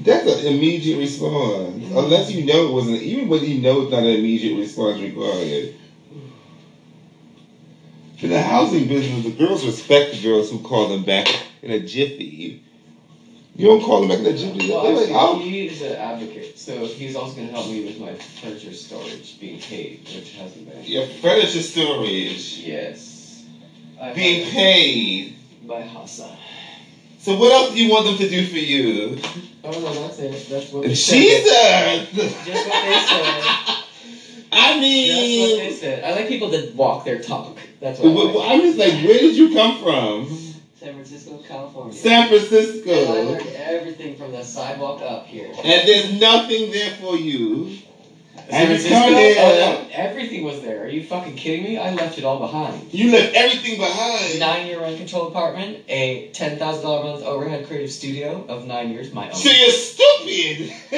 That's 0.04 0.40
an 0.40 0.46
immediate 0.54 0.98
response. 0.98 1.74
Mm-hmm. 1.74 1.96
Unless 1.96 2.32
you 2.32 2.44
know 2.44 2.68
it 2.68 2.72
wasn't, 2.72 3.02
even 3.02 3.28
when 3.28 3.44
you 3.44 3.60
know 3.60 3.82
it's 3.82 3.90
not 3.90 4.02
an 4.02 4.10
immediate 4.10 4.56
response 4.56 5.00
required. 5.00 5.74
In 8.20 8.28
the 8.30 8.40
housing 8.40 8.86
business, 8.86 9.24
the 9.24 9.30
girls 9.30 9.64
respect 9.66 10.12
the 10.12 10.22
girls 10.22 10.48
who 10.48 10.60
call 10.60 10.86
them 10.88 11.02
back 11.04 11.26
in 11.60 11.72
a 11.72 11.80
jiffy. 11.80 12.60
You 13.56 13.66
don't 13.66 13.82
call 13.82 14.00
them 14.00 14.08
back 14.08 14.20
in 14.20 14.26
a 14.26 14.32
jiffy. 14.32 14.70
Well, 14.70 14.94
like, 14.94 15.10
actually, 15.10 15.42
he 15.42 15.66
is 15.66 15.82
an 15.82 15.92
advocate, 15.94 16.56
so 16.56 16.86
he's 16.86 17.16
also 17.16 17.34
going 17.34 17.48
to 17.48 17.52
help 17.52 17.66
me 17.66 17.84
with 17.84 17.98
my 17.98 18.14
furniture 18.14 18.72
storage 18.72 19.38
being 19.40 19.58
paid, 19.58 20.00
which 20.14 20.34
hasn't 20.36 20.70
been. 20.70 20.84
Your 20.84 21.04
furniture 21.04 21.60
storage 21.60 22.58
Yes. 22.58 23.44
Being 24.14 24.48
paid. 24.48 25.34
by 25.66 25.82
HASA. 25.82 26.34
So 27.22 27.36
what 27.36 27.52
else 27.52 27.72
do 27.72 27.78
you 27.78 27.88
want 27.88 28.04
them 28.04 28.16
to 28.16 28.26
do 28.26 28.42
for 28.42 28.56
you? 28.56 29.16
Oh 29.62 29.70
no, 29.70 29.92
that's 29.92 30.18
it. 30.18 30.44
That's 30.48 30.72
what 30.72 30.82
they 30.82 30.92
said. 30.92 32.04
Jesus! 32.12 32.44
Just 32.44 32.66
what 32.66 32.80
they 32.82 32.98
said. 32.98 33.44
I 34.50 34.76
mean, 34.80 35.38
That's 35.38 35.50
what 35.54 35.56
they 35.56 35.70
said. 35.70 36.02
I 36.02 36.10
like 36.10 36.26
people 36.26 36.48
that 36.48 36.74
walk 36.74 37.04
their 37.04 37.20
talk. 37.20 37.64
That's 37.78 38.00
what 38.00 38.06
I 38.06 38.10
w- 38.10 38.26
like. 38.26 38.34
w- 38.34 38.52
I'm 38.52 38.60
just 38.60 38.76
like, 38.76 39.06
where 39.06 39.20
did 39.20 39.36
you 39.36 39.50
come 39.50 39.76
from? 39.76 40.26
San 40.80 40.94
Francisco, 40.94 41.38
California. 41.46 41.92
San 41.92 42.24
And 42.24 42.24
I 42.24 42.26
Francisco. 42.26 43.24
learned 43.28 43.46
everything 43.54 44.16
from 44.16 44.32
the 44.32 44.42
sidewalk 44.42 45.00
up 45.00 45.24
here. 45.24 45.52
And 45.62 45.86
there's 45.86 46.10
nothing 46.10 46.70
there 46.70 46.90
for 46.90 47.14
you. 47.14 47.70
San 48.48 48.66
Francisco? 48.66 48.96
Oh, 48.96 49.54
no, 49.54 49.86
everything 49.92 50.42
was 50.42 50.60
there. 50.60 50.82
Are 50.82 50.86
you 50.88 51.02
fucking 51.02 51.34
kidding 51.34 51.62
me? 51.62 51.76
I 51.76 51.90
left 51.90 52.18
it 52.18 52.24
all 52.24 52.36
behind. 52.36 52.92
You 52.92 53.10
left 53.10 53.34
everything 53.34 53.76
behind. 53.76 54.38
Nine 54.38 54.66
year 54.66 54.80
rent 54.80 54.96
control 54.96 55.24
apartment, 55.24 55.78
a 55.88 56.22
ten 56.32 56.56
thousand 56.56 56.82
dollar 56.82 57.00
month 57.00 57.22
overhead 57.22 57.62
creative 57.64 57.90
studio 57.90 58.44
of 58.48 58.64
nine 58.64 58.88
years, 58.90 59.12
my 59.12 59.28
own. 59.28 59.34
So 59.34 59.48
you're 59.48 59.70
stupid. 59.70 60.70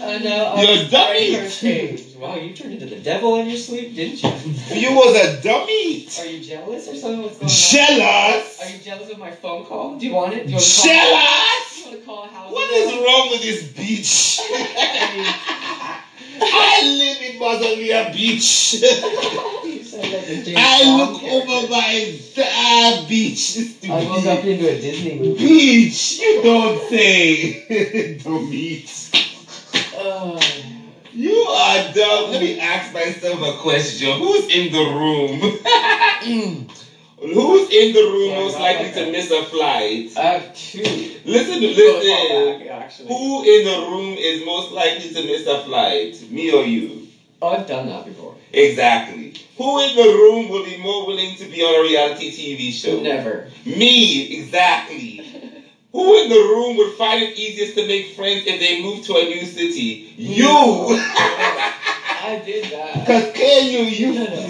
I 0.00 0.18
know. 0.20 0.44
I 0.46 0.60
You're 0.60 0.70
was 0.72 0.88
dummy. 0.88 1.34
for 1.34 1.40
a 1.42 1.48
change. 1.48 2.02
Wow, 2.14 2.34
you 2.34 2.52
turned 2.52 2.72
into 2.72 2.86
the 2.86 2.96
devil 2.96 3.34
in 3.36 3.46
your 3.46 3.56
sleep, 3.56 3.94
didn't 3.94 4.22
you? 4.22 4.28
You 4.78 4.92
was 4.92 5.14
a 5.14 5.26
dummy. 5.40 6.04
Are 6.18 6.24
you 6.24 6.38
jealous 6.38 6.86
or 6.86 6.94
something? 6.94 7.20
What's 7.20 7.36
going 7.36 7.50
on? 7.50 7.56
Jealous. 7.56 8.60
Are 8.60 8.66
you 8.68 8.76
jealous 8.78 9.08
of 9.08 9.18
my 9.18 9.30
phone 9.30 9.62
call? 9.62 9.94
Do 9.94 10.04
you 10.04 10.12
want 10.12 10.32
it? 10.34 10.46
Do 10.46 10.50
you 10.50 10.56
want 10.56 10.66
to 10.68 10.74
call? 10.74 10.84
Jealous. 10.84 11.67
You 11.90 11.96
want 11.96 12.00
to 12.02 12.06
call 12.06 12.24
a 12.24 12.28
house? 12.28 12.50
What 12.50 12.70
is 12.70 12.94
wrong 12.96 13.30
with 13.30 13.40
this 13.40 13.62
beach? 13.62 14.38
I 16.40 16.80
live 16.82 17.20
in 17.32 17.38
Mausoleum 17.38 18.12
Beach. 18.12 18.74
Like 19.92 20.12
I 20.56 20.82
look 20.96 21.22
over 21.22 21.68
my 21.68 22.12
uh, 22.36 23.06
beach. 23.06 23.56
I 23.88 24.02
woke 24.04 24.26
up 24.26 24.44
into 24.44 24.68
a 24.68 24.74
Disney 24.74 25.14
movie. 25.14 25.42
Beach, 25.44 26.18
you 26.18 26.40
don't 26.42 26.76
say. 26.88 27.56
don't 28.22 28.48
meet. 28.50 29.10
Uh, 29.96 30.38
You 31.12 31.32
are 31.32 31.92
dumb. 31.94 32.30
Let 32.30 32.40
me 32.40 32.58
ask 32.58 32.92
myself 32.92 33.40
a 33.42 33.52
question. 33.52 34.14
Who's 34.18 34.46
in 34.48 34.70
the 34.70 34.84
room? 34.84 35.50
Who's 37.20 37.68
in 37.70 37.92
the 37.92 38.04
room 38.04 38.30
Yeah, 38.30 38.38
most 38.38 38.52
not 38.54 38.62
likely 38.62 38.90
to 38.90 39.10
miss 39.10 39.30
a 39.30 39.42
flight? 39.42 40.12
I 40.16 40.26
have 40.26 40.52
two. 40.52 40.82
Listen, 41.24 41.60
Go 41.60 41.66
listen. 41.66 42.58
back. 42.58 42.90
Who 43.08 43.42
in 43.42 43.64
the 43.64 43.78
room 43.80 44.16
is 44.16 44.40
most 44.40 44.70
likely 44.70 45.08
to 45.10 45.22
miss 45.22 45.46
a 45.46 45.58
flight? 45.58 46.30
Me 46.30 46.52
or 46.52 46.62
you? 46.62 47.02
Oh, 47.42 47.48
I've 47.48 47.66
done 47.66 47.86
that 47.86 48.04
before. 48.04 48.34
Exactly. 48.52 49.32
Who 49.56 49.78
in 49.80 49.94
the 49.96 50.08
room 50.08 50.48
will 50.48 50.62
be 50.62 50.76
more 50.76 51.04
willing 51.04 51.34
to 51.36 51.46
be 51.46 51.62
on 51.62 51.74
a 51.74 51.80
reality 51.80 52.30
TV 52.30 52.72
show? 52.72 53.00
Never. 53.00 53.46
Me, 53.64 54.22
exactly. 54.32 55.22
Who 55.92 56.16
in 56.18 56.28
the 56.28 56.38
room 56.38 56.76
would 56.76 56.90
find 56.90 57.20
it 57.20 57.36
easiest 57.36 57.74
to 57.74 57.84
make 57.86 58.06
friends 58.06 58.42
if 58.46 58.58
they 58.58 58.78
move 58.80 59.00
to 59.02 59.16
a 59.16 59.24
new 59.24 59.44
city? 59.44 60.04
You! 60.16 60.96
I 62.22 62.36
did 62.44 62.64
that. 62.64 62.94
Because 63.00 63.32
can 63.34 63.70
you, 63.70 63.78
you, 63.80 64.14
No, 64.14 64.24
no. 64.26 64.46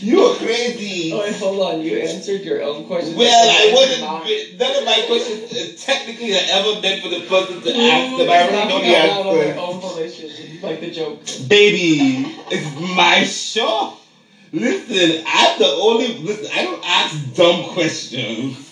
you 0.00 0.20
are 0.20 0.36
crazy. 0.36 1.12
Oh, 1.12 1.32
hold 1.34 1.60
on. 1.60 1.80
You 1.82 1.98
answered 1.98 2.42
your 2.42 2.62
own 2.62 2.84
question. 2.86 3.16
Well, 3.16 3.48
I 3.50 3.72
wasn't. 3.72 4.58
None 4.58 4.76
of 4.76 4.84
my 4.84 5.02
questions 5.06 5.52
uh, 5.52 5.76
technically 5.78 6.32
are 6.34 6.42
ever 6.50 6.80
meant 6.80 7.02
for 7.02 7.08
the 7.08 7.20
person 7.26 7.60
to 7.62 7.76
ask 7.76 8.16
them. 8.16 8.30
I 8.30 8.42
already 8.42 8.68
know 8.68 8.80
the 8.80 8.96
out 8.96 9.26
on 9.26 9.34
their 9.34 9.48
answer. 9.48 9.60
own 9.60 9.80
volition, 9.80 10.30
like 10.62 10.80
the 10.80 10.90
joke. 10.90 11.20
Baby, 11.48 12.34
it's 12.50 12.96
my 12.96 13.24
show. 13.24 13.94
Listen, 14.52 15.22
I'm 15.26 15.58
the 15.58 15.66
only. 15.66 16.18
Listen, 16.18 16.48
I 16.54 16.62
don't 16.62 16.82
ask 16.84 17.34
dumb 17.34 17.72
questions. 17.72 18.68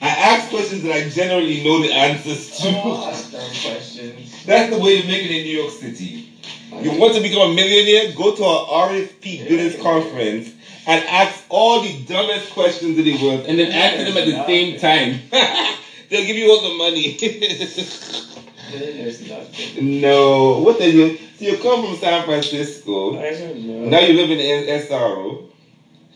I 0.00 0.08
ask 0.08 0.50
questions 0.50 0.82
that 0.82 0.92
I 0.92 1.08
generally 1.08 1.64
know 1.64 1.80
the 1.80 1.92
answers 1.92 2.58
to. 2.58 2.68
Oh, 2.68 3.06
that's 3.06 3.30
dumb 3.32 3.40
questions. 3.40 4.44
That's 4.44 4.70
the 4.74 4.78
way 4.78 4.96
you 4.98 5.06
make 5.08 5.24
it 5.24 5.30
in 5.30 5.42
New 5.44 5.58
York 5.58 5.72
City. 5.72 6.28
You 6.72 6.98
want 6.98 7.14
to 7.14 7.20
become 7.20 7.50
a 7.50 7.54
millionaire? 7.54 8.12
Go 8.14 8.34
to 8.34 8.42
an 8.42 9.00
RFP 9.02 9.48
business 9.48 9.80
conference 9.80 10.52
and 10.86 11.04
ask 11.06 11.44
all 11.48 11.80
the 11.80 12.02
dumbest 12.04 12.52
questions 12.52 12.98
in 12.98 13.04
the 13.04 13.22
world, 13.22 13.46
and 13.46 13.58
then 13.58 13.72
answer 13.72 14.04
them 14.04 14.16
at 14.16 14.26
the 14.26 14.46
same 14.46 14.78
time. 14.78 15.20
They'll 16.10 16.26
give 16.26 16.36
you 16.36 16.50
all 16.50 16.62
the 16.62 16.76
money. 16.76 17.16
Then 18.72 18.96
there's 18.96 19.28
nothing. 19.28 20.00
no, 20.00 20.58
what 20.58 20.78
the 20.78 20.88
you? 20.88 21.18
So 21.38 21.44
you 21.44 21.56
come 21.58 21.86
from 21.86 21.96
San 21.96 22.24
Francisco. 22.24 23.18
I 23.18 23.30
don't 23.30 23.58
know. 23.64 23.88
Now 23.88 24.00
you 24.00 24.14
live 24.14 24.30
in 24.30 24.38
SRO. 24.38 25.44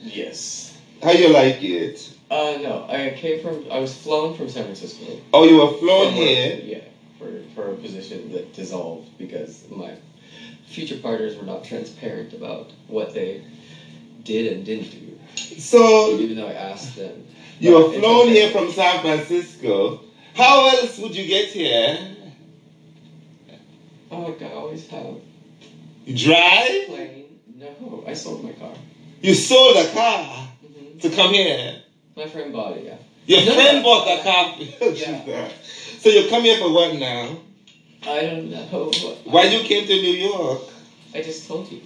Yes. 0.03 0.77
How 1.03 1.13
you 1.13 1.29
like 1.29 1.63
it? 1.63 2.13
Uh, 2.31 2.59
no. 2.61 2.87
I 2.89 3.15
came 3.17 3.41
from. 3.41 3.67
I 3.71 3.79
was 3.79 3.95
flown 3.95 4.35
from 4.35 4.49
San 4.49 4.65
Francisco. 4.65 5.05
Oh, 5.33 5.45
you 5.45 5.59
were 5.59 5.79
flown 5.79 6.07
work, 6.07 6.15
here. 6.15 6.61
Yeah, 6.63 6.79
for 7.19 7.41
for 7.55 7.71
a 7.71 7.75
position 7.77 8.33
that 8.33 8.53
dissolved 8.53 9.17
because 9.17 9.65
my 9.71 9.95
future 10.71 10.95
partners 10.95 11.37
were 11.37 11.45
not 11.45 11.63
transparent 11.65 12.33
about 12.33 12.73
what 12.87 13.13
they 13.13 13.39
did 14.25 14.47
and 14.47 14.65
didn't 14.65 14.91
do. 14.91 15.17
So 15.59 16.17
Even 16.19 16.37
though 16.37 16.47
I 16.47 16.53
asked 16.53 16.95
them. 16.95 17.25
you 17.59 17.73
were 17.73 17.83
flown 17.83 18.29
here 18.29 18.49
from 18.49 18.69
San 18.71 18.99
Francisco. 19.01 19.97
How 20.35 20.65
else 20.65 20.99
would 20.99 21.15
you 21.15 21.25
get 21.25 21.47
here? 21.47 21.99
Oh, 24.11 24.19
like 24.19 24.43
I 24.43 24.51
always 24.51 24.87
have. 24.87 25.17
You 26.07 26.15
drive? 26.15 26.87
Plane. 26.87 27.25
No, 27.59 28.03
I 28.07 28.13
sold 28.15 28.43
my 28.43 28.53
car. 28.53 28.73
You 29.23 29.35
sold 29.35 29.77
a 29.77 29.85
car 29.85 30.49
hmm 30.63 30.99
to 31.01 31.09
come 31.11 31.31
here. 31.33 31.75
My 32.17 32.27
friend 32.27 32.53
bought 32.53 32.73
it. 32.75 32.85
Yeah. 32.85 32.97
Your 33.27 33.41
No, 33.41 33.55
friend 33.55 33.77
no. 33.77 33.83
bought 33.83 34.07
a 34.07 34.17
car. 34.17 34.47
Yeah. 34.95 35.49
so 35.99 36.09
you 36.09 36.23
come 36.25 36.43
here 36.45 36.57
for 36.57 36.71
what 36.71 36.93
now? 36.93 37.39
I 38.07 38.23
don't 38.23 38.49
know. 38.51 38.91
Why 39.25 39.43
you 39.45 39.61
came 39.61 39.85
to 39.87 39.97
New 40.01 40.09
York? 40.11 40.61
I 41.15 41.21
just 41.21 41.47
told 41.47 41.71
you. 41.71 41.79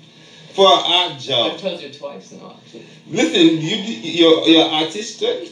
For 0.53 0.65
an 0.67 0.81
art 0.85 1.17
job. 1.17 1.53
I've 1.53 1.59
told 1.61 1.81
you 1.81 1.89
twice 1.89 2.31
now. 2.31 2.55
actually. 2.57 2.85
Listen, 3.09 3.61
you 3.61 3.77
you're 4.03 4.47
you're 4.47 4.62
artistic. 4.62 5.49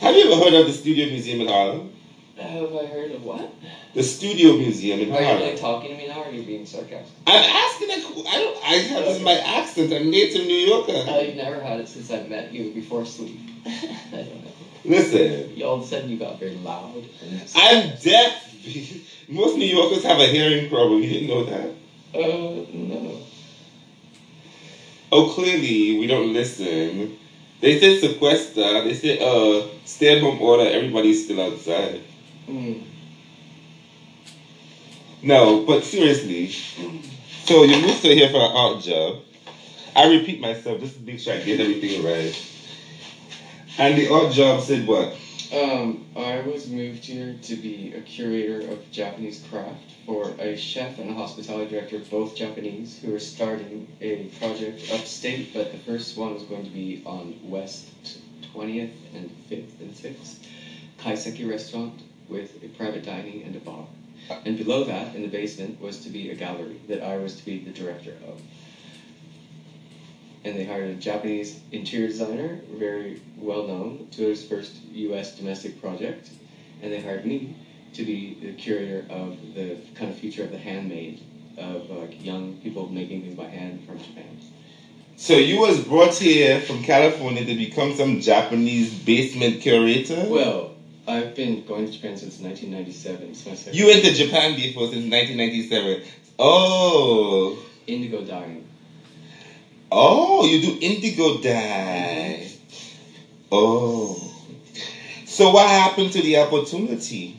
Have 0.00 0.14
you 0.14 0.24
ever 0.24 0.36
heard 0.36 0.54
of 0.54 0.66
the 0.66 0.72
Studio 0.72 1.06
Museum 1.06 1.40
in 1.40 1.46
Harlem? 1.46 1.92
Have 2.36 2.74
I 2.74 2.84
heard 2.86 3.12
of 3.12 3.22
what? 3.22 3.48
The 3.92 4.02
Studio 4.02 4.52
Museum 4.52 5.00
in 5.00 5.08
Harlem. 5.08 5.28
Are 5.28 5.34
you 5.34 5.44
really 5.44 5.56
talking 5.56 5.90
to 5.90 5.96
me 5.96 6.06
now, 6.06 6.18
or 6.18 6.24
are 6.24 6.28
you 6.28 6.42
being 6.42 6.64
sarcastic? 6.64 7.14
I'm 7.28 7.44
asking. 7.44 7.90
A, 7.90 8.28
I 8.28 8.38
don't. 8.38 8.56
I 8.64 8.74
have 8.78 9.04
this 9.04 9.20
my 9.20 9.36
accent. 9.44 9.92
I'm 9.92 10.10
native 10.10 10.42
New 10.42 10.54
Yorker. 10.54 11.04
I've 11.06 11.36
never 11.36 11.60
had 11.60 11.78
it 11.78 11.86
since 11.86 12.10
I 12.10 12.18
met 12.18 12.50
you 12.50 12.70
before 12.70 13.04
sleep. 13.04 13.38
I 13.66 13.70
don't 14.10 14.42
know. 14.42 14.50
Listen, 14.84 15.48
You, 15.54 15.64
all 15.64 15.74
of 15.74 15.80
a 15.80 15.84
sudden, 15.84 16.08
you 16.08 16.16
got 16.16 16.34
very 16.34 16.54
loud. 16.56 17.06
I'm 17.54 17.92
deaf. 18.02 18.40
Most 19.28 19.56
New 19.56 19.64
Yorkers 19.66 20.02
have 20.04 20.20
a 20.20 20.26
hearing 20.26 20.68
problem. 20.68 21.02
You 21.02 21.08
didn't 21.08 21.28
know 21.28 21.44
that? 21.44 21.70
Uh, 22.14 22.64
no. 22.72 23.16
Oh, 25.12 25.28
clearly 25.28 25.96
we 25.98 26.06
don't 26.06 26.32
listen. 26.32 27.16
They 27.60 27.78
said 27.78 27.98
sequester. 27.98 28.82
They 28.84 28.94
said 28.94 29.22
uh, 29.22 29.62
stay 29.84 30.16
at 30.16 30.22
home 30.22 30.40
order. 30.40 30.64
Everybody's 30.68 31.24
still 31.24 31.40
outside. 31.40 32.00
Mm. 32.48 32.82
No, 35.22 35.60
but 35.60 35.84
seriously. 35.84 36.48
So 37.44 37.62
you 37.62 37.80
moved 37.80 38.02
to 38.02 38.14
here 38.14 38.28
for 38.28 38.40
an 38.44 38.50
art 38.52 38.78
job. 38.80 39.16
I 39.96 40.06
repeat 40.06 40.40
myself 40.40 40.80
just 40.80 40.96
to 40.96 41.00
make 41.00 41.20
sure 41.20 41.34
I 41.34 41.38
get 41.38 41.60
everything 41.60 42.02
right. 42.02 42.36
And 43.78 43.96
the 43.96 44.12
art 44.12 44.32
job 44.32 44.60
said 44.60 44.86
what? 44.86 45.14
Um, 45.54 46.04
I 46.16 46.40
was 46.40 46.68
moved 46.68 47.04
here 47.04 47.36
to 47.42 47.54
be 47.54 47.92
a 47.94 48.00
curator 48.00 48.58
of 48.68 48.90
Japanese 48.90 49.40
craft 49.48 49.92
for 50.04 50.32
a 50.40 50.56
chef 50.56 50.98
and 50.98 51.08
a 51.08 51.12
hospitality 51.12 51.70
director, 51.70 52.00
both 52.10 52.34
Japanese, 52.34 52.98
who 52.98 53.14
are 53.14 53.20
starting 53.20 53.86
a 54.00 54.24
project 54.40 54.90
upstate, 54.90 55.54
but 55.54 55.70
the 55.70 55.76
first 55.76 56.16
one 56.16 56.34
was 56.34 56.42
going 56.42 56.64
to 56.64 56.70
be 56.70 57.00
on 57.06 57.36
West 57.44 57.84
20th 58.52 58.88
and 59.14 59.30
5th 59.48 59.80
and 59.80 59.94
6th. 59.94 60.34
Kaiseki 60.98 61.48
restaurant 61.48 62.02
with 62.28 62.60
a 62.64 62.66
private 62.76 63.04
dining 63.04 63.44
and 63.44 63.54
a 63.54 63.60
bar. 63.60 63.84
And 64.44 64.56
below 64.56 64.82
that, 64.82 65.14
in 65.14 65.22
the 65.22 65.28
basement, 65.28 65.80
was 65.80 65.98
to 65.98 66.08
be 66.08 66.30
a 66.30 66.34
gallery 66.34 66.80
that 66.88 67.00
I 67.00 67.16
was 67.18 67.32
to 67.34 67.44
be 67.44 67.58
the 67.58 67.70
director 67.70 68.16
of. 68.26 68.40
And 70.44 70.58
they 70.58 70.64
hired 70.64 70.90
a 70.90 70.94
Japanese 70.94 71.58
interior 71.72 72.08
designer, 72.08 72.60
very 72.70 73.22
well 73.38 73.66
known, 73.66 74.08
to 74.12 74.22
his 74.22 74.44
first 74.44 74.72
U.S. 74.92 75.32
domestic 75.32 75.80
project. 75.80 76.28
And 76.82 76.92
they 76.92 77.00
hired 77.00 77.24
me 77.24 77.54
to 77.94 78.04
be 78.04 78.36
the 78.42 78.52
curator 78.52 79.06
of 79.08 79.36
the 79.54 79.76
kind 79.94 80.10
of 80.10 80.16
future 80.16 80.42
of 80.42 80.50
the 80.50 80.58
handmade, 80.58 81.20
of 81.56 81.88
like 81.88 82.22
young 82.22 82.52
people 82.62 82.86
making 82.88 83.22
things 83.22 83.34
by 83.34 83.46
hand 83.46 83.82
from 83.86 83.98
Japan. 83.98 84.36
So 85.16 85.36
you 85.36 85.60
was 85.60 85.78
brought 85.78 86.14
here 86.16 86.58
from 86.58 86.82
California 86.82 87.44
to 87.44 87.54
become 87.54 87.94
some 87.94 88.20
Japanese 88.20 88.92
basement 88.92 89.60
curator? 89.60 90.26
Well, 90.28 90.72
I've 91.06 91.34
been 91.34 91.64
going 91.64 91.86
to 91.86 91.92
Japan 91.92 92.16
since 92.16 92.40
1997. 92.40 93.28
It's 93.30 93.46
my 93.46 93.54
second 93.54 93.78
You 93.78 93.86
went 93.86 94.02
to 94.04 94.12
Japan 94.12 94.56
before 94.56 94.88
since 94.88 95.08
1997. 95.10 96.02
Oh. 96.38 97.56
indigo 97.86 98.22
dyeing. 98.22 98.64
Oh, 99.96 100.44
you 100.44 100.60
do 100.60 100.76
indigo 100.80 101.38
dye. 101.38 102.48
Oh. 103.52 104.18
So 105.24 105.52
what 105.52 105.68
happened 105.68 106.10
to 106.12 106.20
the 106.20 106.36
opportunity? 106.38 107.36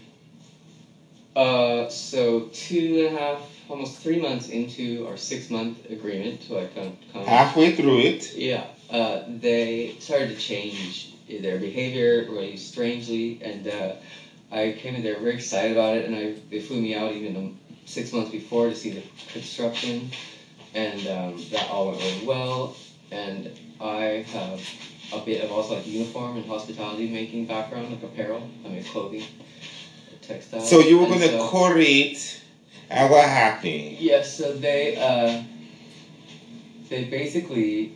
Uh, 1.36 1.89
so 1.89 2.47
two 2.53 2.99
and 2.99 3.08
a 3.08 3.10
half, 3.10 3.45
almost 3.68 3.97
three 3.97 4.22
months 4.22 4.47
into 4.47 5.06
our 5.06 5.18
six 5.18 5.49
month 5.49 5.89
agreement, 5.89 6.43
so 6.43 6.58
I 6.58 6.64
kind 6.68 6.93
of 7.14 7.26
Halfway 7.26 7.72
through 7.72 7.99
it. 7.99 8.34
Yeah, 8.34 8.64
uh, 8.89 9.24
they 9.28 9.93
started 9.99 10.30
to 10.30 10.36
change 10.36 11.10
their 11.28 11.58
behavior 11.58 12.26
really 12.30 12.56
strangely, 12.56 13.38
and 13.41 13.68
uh, 13.68 13.91
I 14.49 14.72
came 14.80 14.95
in 14.95 15.03
there 15.03 15.18
very 15.18 15.34
excited 15.36 15.74
about 15.74 15.93
it, 15.93 16.06
and 16.06 16.16
I 16.16 16.32
they 16.49 16.62
flew 16.62 16.80
me 16.80 16.95
out 16.95 17.12
even 17.12 17.53
six 17.84 18.14
months 18.14 18.32
before 18.32 18.70
to 18.70 18.76
see 18.76 18.91
the 18.91 19.01
construction, 19.28 20.10
and 20.76 21.07
um, 21.07 21.38
that 21.51 21.69
all 21.69 21.88
went 21.88 22.01
really 22.01 22.26
well. 22.26 22.76
And 23.11 23.49
I 23.80 24.26
have 24.34 24.61
a 25.13 25.19
bit 25.19 25.41
of 25.41 25.51
also 25.51 25.76
like 25.76 25.88
uniform 25.88 26.36
and 26.38 26.45
hospitality 26.45 27.07
making 27.09 27.45
background, 27.45 27.89
like 27.89 28.03
apparel, 28.03 28.47
I 28.65 28.69
mean 28.69 28.84
clothing, 28.84 29.23
textile. 30.21 30.59
So 30.61 30.80
you 30.80 30.97
were 30.97 31.07
gonna 31.07 31.28
so- 31.28 31.49
curate, 31.49 32.39
and 32.89 33.09
what 33.09 33.28
happened? 33.28 33.97
Yes, 33.99 34.36
so 34.36 34.51
they 34.53 34.97
uh, 34.97 35.39
they 36.89 37.05
basically, 37.05 37.91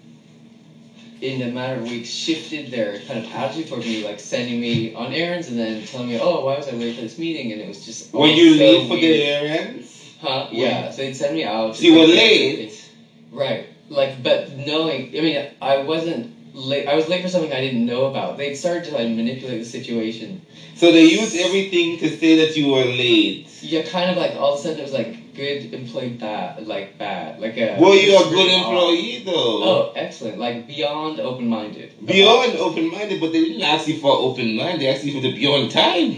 in 1.21 1.41
a 1.41 1.51
matter 1.51 1.75
of 1.75 1.89
weeks, 1.89 2.07
shifted 2.09 2.71
their 2.71 2.97
kind 2.99 3.25
of 3.25 3.31
attitude 3.33 3.67
towards 3.67 3.85
me, 3.85 4.03
like 4.05 4.19
sending 4.19 4.59
me 4.59 4.93
on 4.93 5.11
errands 5.11 5.47
and 5.47 5.57
then 5.57 5.83
telling 5.83 6.07
me, 6.07 6.17
"Oh, 6.19 6.45
why 6.45 6.55
was 6.55 6.67
I 6.67 6.71
late 6.71 6.95
for 6.95 7.01
this 7.01 7.17
meeting?" 7.17 7.51
And 7.51 7.59
it 7.61 7.67
was 7.67 7.83
just 7.83 8.13
Were 8.13 8.27
you 8.27 8.55
so 8.57 8.63
late 8.63 8.87
for 8.87 8.95
the 8.95 9.01
weird. 9.01 9.43
errands? 9.45 9.98
Huh? 10.19 10.49
Yeah. 10.51 10.91
So 10.91 11.01
they'd 11.01 11.15
send 11.15 11.35
me 11.35 11.45
out. 11.45 11.75
So 11.75 11.83
you 11.83 11.93
were 11.93 12.05
late? 12.05 12.89
Right. 13.31 13.65
Like, 13.89 14.21
but 14.21 14.57
knowing, 14.57 15.09
I 15.17 15.21
mean, 15.21 15.41
I 15.61 15.83
wasn't 15.83 16.29
late. 16.53 16.87
I 16.87 16.95
was 16.95 17.07
late 17.07 17.21
for 17.21 17.29
something 17.29 17.51
I 17.53 17.61
didn't 17.61 17.85
know 17.85 18.05
about. 18.05 18.37
They'd 18.37 18.55
started 18.55 18.83
to 18.85 18.91
like 18.91 19.09
manipulate 19.09 19.59
the 19.59 19.65
situation. 19.65 20.41
So 20.75 20.91
they 20.91 21.05
used 21.05 21.35
everything 21.35 21.97
to 21.97 22.09
say 22.09 22.35
that 22.35 22.55
you 22.55 22.67
were 22.67 22.85
late. 22.85 23.47
Yeah, 23.61 23.81
kind 23.81 24.09
of 24.09 24.17
like 24.17 24.35
all 24.35 24.53
of 24.53 24.59
a 24.59 24.61
sudden 24.61 24.79
it 24.79 24.83
was 24.83 24.91
like 24.91 25.33
good 25.33 25.73
employee 25.73 26.09
bad, 26.09 26.67
like 26.67 26.97
bad, 26.97 27.39
like 27.39 27.57
a. 27.57 27.77
Were 27.79 27.93
you 27.93 28.13
are 28.13 28.25
a 28.25 28.29
good 28.29 28.49
employee 28.49 29.17
though? 29.23 29.63
Oh, 29.63 29.91
excellent! 29.95 30.37
Like 30.37 30.67
beyond 30.67 31.19
open-minded. 31.19 32.05
Beyond 32.05 32.55
open 32.55 32.89
minded, 32.89 33.19
but 33.19 33.31
they 33.31 33.41
didn't 33.41 33.61
ask 33.61 33.87
you 33.87 33.95
for 33.95 34.11
open 34.11 34.55
mind, 34.55 34.81
they 34.81 34.87
asked 34.87 35.03
you 35.03 35.11
for 35.11 35.19
the 35.19 35.33
beyond 35.33 35.71
time. 35.71 36.17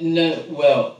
No, 0.00 0.42
well, 0.48 0.97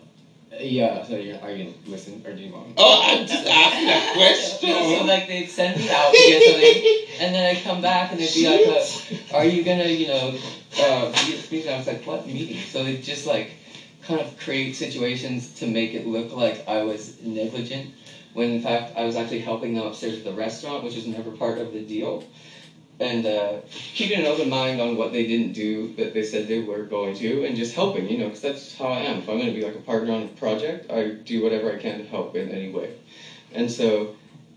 yeah. 0.61 1.02
So 1.02 1.16
you're, 1.16 1.36
are 1.42 1.50
you 1.50 1.64
gonna 1.64 1.74
listen 1.86 2.20
or 2.24 2.32
do 2.32 2.42
you 2.42 2.50
want? 2.50 2.66
Me 2.68 2.72
Oh, 2.76 2.98
I'm 3.00 3.26
just 3.26 3.46
asking 3.46 3.88
a 3.88 4.00
question. 4.12 4.70
so 4.90 5.02
like 5.02 5.26
they'd 5.26 5.48
send 5.48 5.76
me 5.76 5.88
out 5.90 6.12
to 6.12 6.18
get 6.26 6.42
something, 6.42 6.82
and 7.18 7.34
then 7.34 7.44
I'd 7.44 7.62
come 7.62 7.80
back 7.80 8.11
and 8.11 8.20
they'd 8.20 8.32
be 8.32 8.44
like, 8.46 8.66
uh, 8.66 8.82
"Are 9.36 9.44
you 9.44 9.62
gonna, 9.62 9.86
you 9.86 10.06
know, 10.06 10.34
uh, 10.78 11.06
be 11.06 11.32
at 11.32 11.36
this 11.38 11.50
meeting?" 11.50 11.68
I 11.70 11.74
was 11.74 11.86
like, 11.86 12.04
"What 12.04 12.26
meeting?" 12.26 12.56
So 12.70 12.82
they 12.82 12.94
just 12.94 13.26
like 13.26 13.54
kind 14.02 14.20
of 14.20 14.36
create 14.36 14.74
situations 14.74 15.48
to 15.56 15.66
make 15.66 15.94
it 15.94 16.04
look 16.04 16.32
like 16.32 16.61
I 16.66 16.80
was 16.80 17.11
negligent, 17.20 17.88
when 18.32 18.50
in 18.50 18.59
fact 18.59 18.90
I 18.94 19.04
was 19.04 19.16
actually 19.16 19.38
helping 19.38 19.74
them 19.74 19.84
upstairs 19.84 20.16
at 20.16 20.24
the 20.24 20.32
restaurant, 20.32 20.82
which 20.82 20.94
was 20.94 21.04
never 21.04 21.30
part 21.30 21.59
of 21.59 21.70
the 21.70 21.80
deal. 21.80 22.22
And 23.01 23.24
uh, 23.26 23.59
keeping 23.94 24.18
an 24.18 24.24
open 24.26 24.49
mind 24.49 24.80
on 24.80 24.96
what 24.96 25.12
they 25.12 25.24
didn't 25.24 25.53
do 25.53 25.88
that 25.96 26.12
they 26.12 26.22
said 26.22 26.46
they 26.46 26.59
were 26.59 26.82
going 26.82 27.14
to, 27.14 27.42
and 27.42 27.57
just 27.57 27.72
helping, 27.72 28.09
you 28.09 28.16
know, 28.16 28.26
because 28.26 28.40
that's 28.40 28.74
how 28.74 28.88
I 28.90 29.01
am. 29.01 29.18
If 29.18 29.28
I'm 29.28 29.36
going 29.36 29.49
to 29.49 29.55
be 29.55 29.62
like 29.62 29.74
a 29.74 29.78
partner 29.78 30.11
on 30.12 30.22
a 30.22 30.26
project, 30.26 30.90
I 30.90 31.12
do 31.24 31.40
whatever 31.40 31.70
I 31.70 31.76
can 31.76 31.99
to 31.99 32.05
help 32.05 32.34
in 32.34 32.49
any 32.51 32.68
way. 32.68 32.90
And 33.53 33.70
so, 33.70 34.09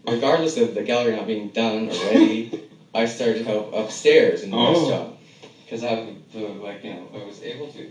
regardless 0.06 0.58
of 0.58 0.74
the 0.74 0.82
gallery 0.82 1.14
not 1.14 1.26
being 1.28 1.48
done 1.48 1.88
or 1.88 1.94
ready, 2.06 2.48
I 2.94 3.06
started 3.06 3.38
to 3.38 3.44
help 3.44 3.72
upstairs 3.74 4.44
in 4.44 4.52
the 4.52 4.58
Oh. 4.58 4.70
restaurant 4.70 5.14
because 5.66 5.84
I 5.84 5.94
was 6.34 6.60
like, 6.60 6.84
you 6.84 6.89
know, 6.92 7.10
I 7.14 7.24
was 7.24 7.42
able 7.42 7.68
to. 7.68 7.86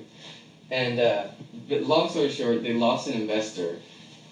And 0.70 0.98
uh, 0.98 1.24
but 1.68 1.80
long 1.80 2.08
story 2.08 2.28
short, 2.28 2.62
they 2.62 2.72
lost 2.72 3.06
an 3.06 3.14
investor, 3.14 3.78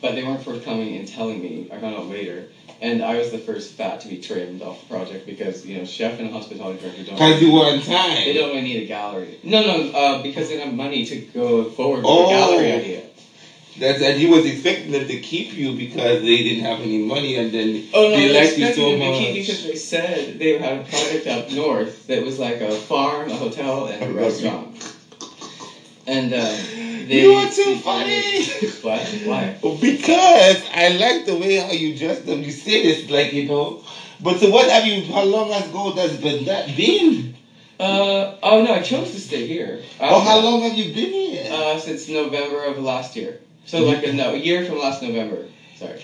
but 0.01 0.15
they 0.15 0.23
weren't 0.23 0.43
forthcoming 0.43 0.95
in 0.95 1.05
telling 1.05 1.41
me. 1.41 1.67
I 1.71 1.79
found 1.79 1.95
out 1.95 2.07
later, 2.09 2.45
and 2.81 3.03
I 3.03 3.17
was 3.19 3.31
the 3.31 3.39
first 3.39 3.73
fat 3.73 4.01
to 4.03 4.09
be 4.09 4.19
trimmed 4.19 4.63
off 4.63 4.81
the 4.81 4.95
project 4.95 5.27
because 5.27 5.65
you 5.67 5.77
know, 5.79 5.85
chef 5.85 6.19
and 6.21 6.31
hospitality 6.31 6.81
director 6.81 7.03
don't. 7.05 7.15
Because 7.17 7.41
you 7.41 7.53
were 7.53 7.79
time. 7.81 8.25
They 8.25 8.35
don't 8.35 8.51
really 8.51 8.63
need 8.63 8.85
a 8.85 8.87
gallery. 8.87 9.39
No, 9.43 9.63
no, 9.63 9.91
uh, 9.91 10.23
because 10.23 10.49
they 10.49 10.57
don't 10.57 10.67
have 10.69 10.75
money 10.75 11.05
to 11.07 11.17
go 11.17 11.65
forward 11.65 11.99
with 11.99 12.07
Oh. 12.07 12.27
a 12.27 12.31
gallery 12.31 12.73
idea. 12.73 13.03
That's 13.79 14.03
and 14.03 14.17
he 14.19 14.27
was 14.27 14.45
expecting 14.45 14.91
them 14.91 15.07
to 15.07 15.21
keep 15.21 15.55
you 15.57 15.73
because 15.73 16.21
they 16.23 16.43
didn't 16.43 16.65
have 16.65 16.81
any 16.81 16.99
money 16.99 17.37
and 17.37 17.53
then 17.53 17.81
Oh 17.95 18.09
no, 18.09 18.17
they 18.17 18.33
liked 18.33 18.59
you 18.59 18.73
so 18.73 18.91
to 18.91 18.97
keep 18.97 18.99
much. 18.99 19.35
because 19.35 19.63
they 19.63 19.77
said 19.77 20.37
they 20.39 20.59
had 20.59 20.79
a 20.79 20.81
project 20.81 21.27
up 21.29 21.53
north 21.53 22.07
that 22.09 22.21
was 22.23 22.39
like 22.41 22.61
a 22.61 22.73
farm, 22.73 23.31
a 23.31 23.37
hotel, 23.37 23.87
and 23.87 24.03
a 24.03 24.13
restaurant. 24.25 24.75
And 26.09 26.33
um, 26.33 26.57
they 27.09 27.23
You 27.23 27.31
are 27.33 27.47
too 27.51 27.77
funny. 27.77 28.45
What? 28.83 29.03
Why? 29.25 29.55
Because 29.81 30.63
I 30.73 30.89
like 30.91 31.25
the 31.25 31.35
way 31.35 31.57
how 31.57 31.71
you 31.71 31.97
dress 31.97 32.21
them. 32.21 32.43
You 32.43 32.51
say 32.51 32.83
this 32.83 33.09
like 33.11 33.33
you 33.33 33.47
know. 33.47 33.79
But 34.21 34.39
so 34.39 34.49
what 34.49 34.69
have 34.71 34.85
you? 34.85 35.03
How 35.13 35.23
long 35.23 35.51
ago 35.53 35.91
has 35.93 36.17
been 36.17 36.45
that 36.45 36.67
been? 36.77 37.33
Uh 37.81 38.33
oh 38.43 38.61
no, 38.61 38.73
I 38.73 38.81
chose 38.81 39.11
to 39.13 39.19
stay 39.21 39.45
here. 39.45 39.81
Oh, 40.01 40.21
how 40.21 40.39
long 40.39 40.61
have 40.61 40.75
you 40.75 40.91
been 40.93 41.11
here? 41.11 41.49
Uh, 41.51 41.77
since 41.79 42.09
November 42.09 42.65
of 42.65 42.79
last 42.79 43.15
year. 43.17 43.39
So 43.67 43.85
like 43.85 44.03
a, 44.03 44.11
no, 44.13 44.33
a 44.33 44.37
year 44.37 44.65
from 44.65 44.79
last 44.79 45.03
November. 45.03 45.45
Sorry, 45.77 45.99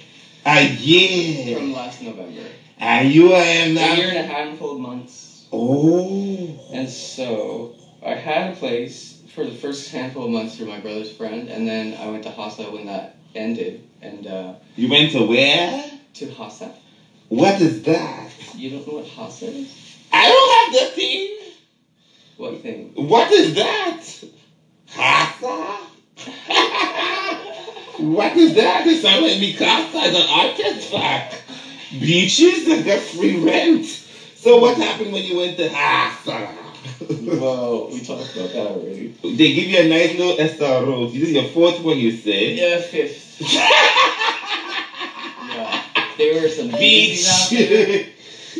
A 0.46 0.62
year. 0.62 1.56
from 1.56 1.72
last 1.72 2.00
November. 2.00 2.42
And 2.78 3.08
you 3.10 3.32
are 3.32 3.40
am 3.40 3.76
A 3.76 3.96
year 3.96 4.08
and 4.08 4.18
a 4.18 4.22
handful 4.22 4.70
of 4.72 4.78
months. 4.78 5.46
Oh. 5.52 6.54
And 6.72 6.88
so 6.88 7.70
I 8.02 8.14
had 8.14 8.46
a 8.46 8.50
place 8.50 9.13
for 9.34 9.44
the 9.44 9.52
first 9.52 9.90
handful 9.90 10.22
of 10.24 10.30
months 10.30 10.54
through 10.56 10.66
my 10.66 10.78
brother's 10.78 11.10
friend, 11.10 11.48
and 11.48 11.66
then 11.66 11.92
I 11.94 12.06
went 12.06 12.22
to 12.22 12.30
HASA 12.30 12.70
when 12.70 12.84
that 12.86 13.10
ended, 13.34 13.80
and 14.00 14.26
uh, 14.26 14.52
You 14.76 14.88
went 14.88 15.10
to 15.10 15.22
where? 15.22 15.84
to 16.14 16.26
HASA. 16.26 16.70
What 17.28 17.58
is 17.60 17.80
that? 17.82 18.28
You 18.56 18.70
don't 18.70 18.86
know 18.86 18.94
what 18.94 19.04
HASA 19.04 19.48
is? 19.48 19.96
I 20.12 20.26
don't 20.28 20.74
have 20.74 20.88
the 20.88 20.94
thing. 20.94 21.28
What 22.36 22.58
thing? 22.58 22.90
What 22.94 23.30
is 23.32 23.52
that? 23.54 24.00
Casa? 24.88 25.80
what 27.98 28.36
is 28.36 28.52
that? 28.54 28.86
It 28.86 28.98
sounds 28.98 29.22
like 29.22 29.36
Mikasa 29.38 30.06
is 30.06 30.14
an. 30.14 32.00
Beaches 32.00 32.64
that 32.64 32.84
got 32.84 33.00
free 33.00 33.34
rent. 33.34 34.00
So 34.34 34.56
what 34.56 34.76
happened 34.76 35.12
when 35.12 35.24
you 35.24 35.36
went 35.36 35.56
to 35.56 35.68
Casa? 35.68 36.63
Well, 37.24 37.88
we 37.88 38.00
talked 38.00 38.36
about 38.36 38.52
that 38.52 38.70
already. 38.70 39.08
They 39.22 39.54
give 39.54 39.68
you 39.68 39.80
a 39.80 39.88
nice 39.88 40.16
little 40.16 40.36
SRO. 40.36 41.12
This 41.12 41.22
is 41.22 41.32
your 41.32 41.44
fourth 41.44 41.80
one, 41.82 41.98
you 41.98 42.10
say? 42.10 42.54
Yeah, 42.54 42.78
fifth. 42.78 43.40
yeah, 45.54 45.82
there 46.16 46.40
were 46.40 46.48
some 46.48 46.68
beaches 46.70 47.26
out 47.28 47.50
there. 47.50 48.06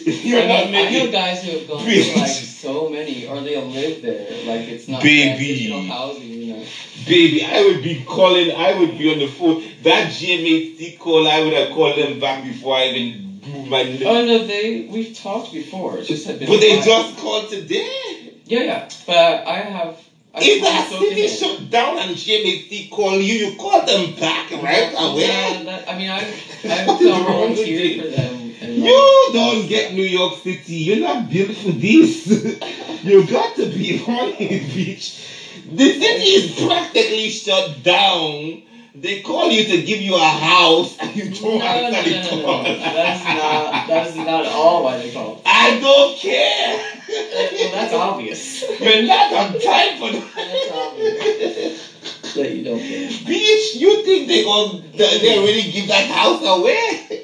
You're 0.05 0.41
I, 0.41 0.47
know, 0.47 0.79
I 0.79 0.91
know 0.91 1.11
guys 1.11 1.43
who 1.43 1.57
have 1.57 1.69
gone 1.69 1.85
to 1.85 2.15
like 2.19 2.29
so 2.29 2.89
many, 2.89 3.27
or 3.27 3.41
they'll 3.41 3.65
live 3.65 4.03
there. 4.03 4.29
Like 4.45 4.69
it's 4.69 4.89
not 4.89 5.03
Baby. 5.03 5.71
housing, 5.87 6.29
you 6.29 6.53
know. 6.53 6.65
Baby, 7.07 7.45
I 7.45 7.63
would 7.63 7.81
be 7.81 8.03
calling, 8.05 8.51
I 8.51 8.77
would 8.79 8.99
be 8.99 9.13
on 9.13 9.19
the 9.21 9.29
phone. 9.29 9.63
That 9.83 10.11
GMHC 10.11 10.99
call, 10.99 11.27
I 11.29 11.41
would 11.43 11.53
have 11.53 11.71
called 11.71 11.97
them 11.97 12.19
back 12.19 12.43
before 12.43 12.75
I 12.75 12.87
even 12.87 13.41
moved 13.47 13.71
my 13.71 13.83
Oh 14.05 14.25
no, 14.25 14.45
they 14.45 14.87
we've 14.91 15.15
talked 15.15 15.53
before. 15.53 15.99
It 15.99 16.05
just 16.05 16.27
had 16.27 16.39
been. 16.39 16.49
But 16.49 16.61
they 16.61 16.81
just 16.81 17.17
called 17.17 17.49
today. 17.49 18.14
Yeah, 18.47 18.63
yeah. 18.63 18.89
But 19.07 19.47
I 19.47 19.57
have. 19.61 19.97
I 20.35 20.39
If 20.43 20.63
that 20.63 20.89
city 20.89 21.29
shut 21.29 21.71
down 21.71 21.97
and 21.99 22.11
GMHC 22.17 22.91
call 22.91 23.21
you, 23.21 23.35
you 23.35 23.57
call 23.57 23.87
them 23.87 24.15
back 24.19 24.51
right 24.51 24.93
away. 24.93 25.23
Yeah, 25.23 25.63
that, 25.63 25.89
I 25.89 25.97
mean, 25.97 26.11
I 26.11 26.19
I've 26.65 26.87
What 26.87 27.01
is 27.01 27.07
wrong 27.07 27.51
with 27.51 27.57
volunteered 27.57 27.91
you? 27.93 28.03
for 28.03 28.09
them. 28.09 28.51
You 28.83 29.31
don't 29.33 29.69
get 29.69 29.93
New 29.95 30.03
York 30.03 30.35
City. 30.35 30.75
You're 30.75 31.01
not 31.01 31.31
built 31.31 31.55
for 31.55 31.71
this. 31.71 32.27
you 33.05 33.25
got 33.27 33.55
to 33.57 33.67
be 33.67 34.01
on 34.01 34.29
it, 34.41 34.63
bitch. 34.75 35.31
The 35.73 35.93
city 35.93 36.29
is 36.35 36.61
practically 36.67 37.29
shut 37.29 37.83
down. 37.83 38.61
They 38.97 39.21
call 39.21 39.51
you 39.51 39.65
to 39.65 39.83
give 39.83 40.01
you 40.01 40.15
a 40.15 40.19
house 40.19 40.97
and 41.01 41.15
you 41.17 41.31
don't 41.31 41.59
no, 41.59 41.59
no, 41.59 41.91
no, 41.91 41.97
answer 41.97 42.11
the 42.11 42.31
no, 42.31 42.37
no, 42.37 42.45
call. 42.45 42.63
no. 42.63 42.79
That's 42.79 43.25
not. 43.25 43.87
That's 43.87 44.15
not 44.17 44.47
all 44.47 44.83
why 44.85 44.99
they 44.99 45.11
call. 45.13 45.41
I 45.47 45.79
don't 45.81 46.17
care. 46.17 46.94
Well, 47.09 47.71
that's 47.71 47.93
obvious. 48.09 48.63
You're 48.81 49.07
not 49.07 49.33
on 49.33 49.53
time 49.59 49.97
for 49.97 50.11
that. 50.11 50.31
That's 50.37 50.67
that. 50.67 50.75
obvious. 50.75 52.35
That 52.35 52.53
you 52.53 52.63
don't 52.63 52.81
care. 52.81 53.09
Bitch, 53.09 53.75
you 53.75 54.03
think 54.03 54.27
they 54.29 54.43
going 54.43 54.83
they 54.97 55.39
already 55.39 55.71
give 55.71 55.87
that 55.89 56.07
house 56.07 56.43
away? 56.43 57.23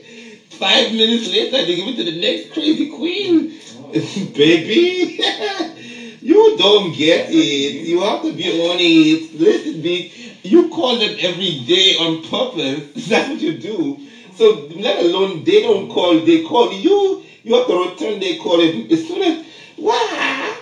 five 0.61 0.93
minutes 0.93 1.27
later, 1.27 1.65
they 1.65 1.75
give 1.75 1.87
it 1.89 1.97
to 1.97 2.05
the 2.05 2.21
next 2.21 2.51
crazy 2.51 2.85
queen. 2.87 3.51
Baby, 4.35 5.19
you 6.21 6.55
don't 6.57 6.93
get 6.93 7.29
it. 7.31 7.85
You 7.87 8.01
have 8.03 8.21
to 8.23 8.33
be 8.33 8.47
on 8.51 8.77
it. 8.79 9.35
Listen, 9.35 9.81
big, 9.81 10.11
you 10.43 10.69
call 10.69 10.97
them 10.99 11.15
every 11.19 11.59
day 11.67 11.97
on 11.99 12.21
purpose. 12.21 12.85
That's 13.09 13.27
what 13.29 13.41
you 13.41 13.53
do. 13.53 13.99
So 14.33 14.67
let 14.71 15.03
alone 15.03 15.43
they 15.45 15.61
don't 15.63 15.89
call, 15.89 16.19
they 16.19 16.41
call 16.43 16.71
you. 16.71 17.21
You 17.43 17.55
have 17.55 17.67
to 17.67 17.75
return 17.89 18.21
their 18.21 18.35
call 18.35 18.61
as 18.61 19.07
soon 19.07 19.23
as 19.23 19.43
wow, 19.81 20.55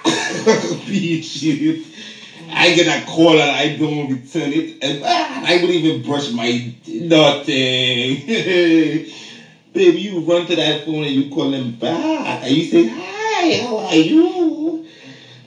bitch. 0.87 1.85
I 2.51 2.71
get 2.73 2.87
a 2.87 3.05
call 3.05 3.39
and 3.39 3.51
I 3.51 3.69
don't 3.77 4.09
return 4.09 4.53
it, 4.53 4.83
and 4.83 5.03
ah, 5.05 5.43
I 5.45 5.57
wouldn't 5.57 5.73
even 5.73 6.03
brush 6.03 6.31
my 6.33 6.73
nothing. 6.89 8.25
Baby, 9.73 10.01
you 10.01 10.21
run 10.21 10.47
to 10.47 10.55
that 10.57 10.85
phone 10.85 11.05
and 11.05 11.13
you 11.13 11.29
call 11.29 11.51
them 11.51 11.73
back, 11.73 12.43
and 12.43 12.53
you 12.55 12.65
say, 12.65 12.85
"Hi, 12.87 13.59
how 13.61 13.79
are 13.79 13.95
you?" 13.95 14.85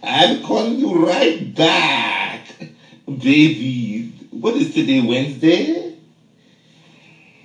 I'm 0.03 0.41
calling 0.41 0.80
you 0.80 1.05
right 1.05 1.53
back, 1.55 2.55
baby. 3.05 4.09
What 4.32 4.55
is 4.55 4.74
today, 4.74 4.99
Wednesday? 4.99 5.93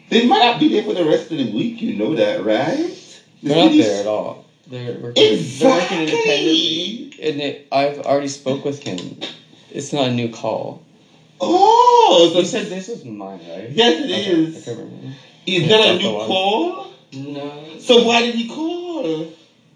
They 0.09 0.27
might 0.27 0.39
not 0.39 0.59
be 0.59 0.68
there 0.68 0.83
for 0.83 0.95
the 0.95 1.05
rest 1.05 1.31
of 1.31 1.39
the 1.39 1.51
week. 1.51 1.83
You 1.83 1.93
know 1.93 2.14
that, 2.14 2.43
right? 2.43 3.20
They're 3.43 3.57
not 3.57 3.77
there 3.77 4.01
at 4.01 4.07
all. 4.07 4.39
They're 4.69 4.99
working, 4.99 5.14
they're 5.14 5.71
working 5.71 6.01
Exactly. 6.01 6.03
independently, 6.03 7.11
and 7.23 7.41
it, 7.41 7.67
I've 7.71 7.99
already 8.01 8.29
spoke 8.29 8.64
with 8.64 8.83
him. 8.83 9.17
It's 9.71 9.93
not 9.93 10.09
a 10.09 10.11
new 10.11 10.29
call. 10.29 10.81
Oh, 11.41 12.31
so 12.33 12.41
You 12.41 12.45
said 12.45 12.67
this 12.67 12.89
was 12.89 13.05
mine, 13.05 13.41
right? 13.49 13.69
Yes, 13.71 13.99
it 13.99 14.11
Okay, 14.11 14.27
is. 14.31 14.57
I 14.57 14.61
can't 14.61 14.79
remember. 14.79 15.12
Is 15.47 15.69
that 15.69 15.95
a 15.95 15.99
new 15.99 16.11
call? 16.11 16.87
No, 17.12 17.79
So 17.79 18.05
why 18.05 18.23
did 18.23 18.35
he 18.35 18.47
call? 18.47 19.27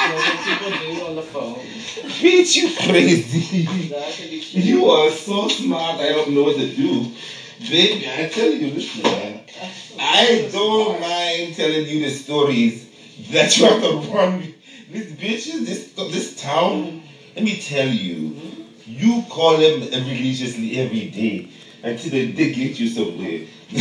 what 0.08 0.44
people 0.44 0.70
do 0.70 1.04
on 1.04 1.14
the 1.14 1.22
phone. 1.22 1.54
Bitch, 1.54 2.56
you 2.56 2.68
crazy. 2.88 3.68
You 4.52 4.86
are 4.86 5.10
so 5.10 5.48
smart. 5.48 6.00
I 6.00 6.08
don't 6.08 6.34
know 6.34 6.44
what 6.44 6.56
to 6.56 6.66
do. 6.66 7.06
Baby, 7.70 8.08
I 8.08 8.26
tell 8.28 8.50
you, 8.50 8.68
listen, 8.68 9.02
man. 9.02 9.40
I 9.98 10.48
don't 10.52 11.00
mind 11.00 11.54
telling 11.54 11.86
you 11.86 12.00
the 12.00 12.10
stories 12.10 12.86
that 13.30 13.56
you 13.56 13.64
have 13.64 13.80
to 13.80 13.96
run. 14.12 14.52
These 14.90 15.12
bitches, 15.12 15.64
this 15.64 15.92
this 15.92 16.34
town. 16.36 17.00
Let 17.34 17.44
me 17.44 17.58
tell 17.60 17.88
you, 17.88 18.34
you 18.86 19.22
call 19.28 19.56
them 19.58 19.80
religiously 19.80 20.78
every 20.78 21.06
day 21.06 21.48
until 21.82 22.10
they, 22.10 22.30
they 22.32 22.50
get 22.52 22.78
you 22.78 22.86
somewhere. 22.88 23.40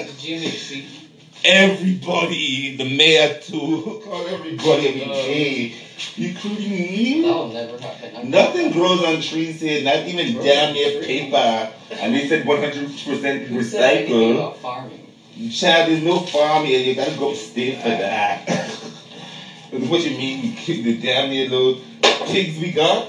The 0.00 0.16
GMHC. 0.16 0.99
Everybody, 1.44 2.76
the 2.76 2.84
mayor 2.84 3.34
too, 3.40 4.00
call 4.04 4.26
everybody 4.26 4.88
every 4.88 5.00
day, 5.00 5.72
uh, 5.72 6.22
including 6.22 6.70
me. 6.70 7.22
That'll 7.22 7.48
never 7.48 7.78
happen. 7.78 8.30
Nothing 8.30 8.72
grows 8.72 9.02
on 9.02 9.20
trees 9.20 9.60
here, 9.60 9.82
not 9.82 10.06
even 10.06 10.34
damn 10.34 10.72
near 10.72 11.00
paper. 11.00 11.70
And 11.92 12.14
they 12.14 12.26
said 12.26 12.44
100% 12.44 12.88
Who 13.00 13.14
said 13.16 13.34
anything 13.36 14.14
recycle. 14.14 14.34
about 14.36 14.56
farming? 14.58 15.06
Child, 15.50 15.88
there's 15.88 16.02
no 16.02 16.18
farm 16.18 16.64
here. 16.64 16.80
You 16.80 16.94
gotta 16.94 17.16
go 17.16 17.30
upstate 17.30 17.76
for 17.76 17.88
that. 17.88 18.48
what 19.88 20.04
you 20.04 20.16
mean? 20.16 20.42
We 20.42 20.48
keep 20.50 20.82
the 20.82 20.92
damn 20.92 21.28
near 21.30 21.46
little 21.46 21.78
pigs 22.26 22.58
we 22.58 22.70
got? 22.70 23.06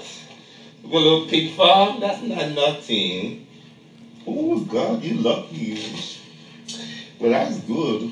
Got 0.84 0.93
a 0.93 0.97
little 0.97 1.25
pig 1.25 1.49
farm? 1.49 1.99
That's 1.99 2.21
not 2.21 2.47
nothing. 2.49 3.45
Oh 4.25 4.59
God, 4.59 5.01
you 5.01 5.13
lucky. 5.13 5.77
Well, 7.19 7.32
that's 7.32 7.57
good. 7.59 8.09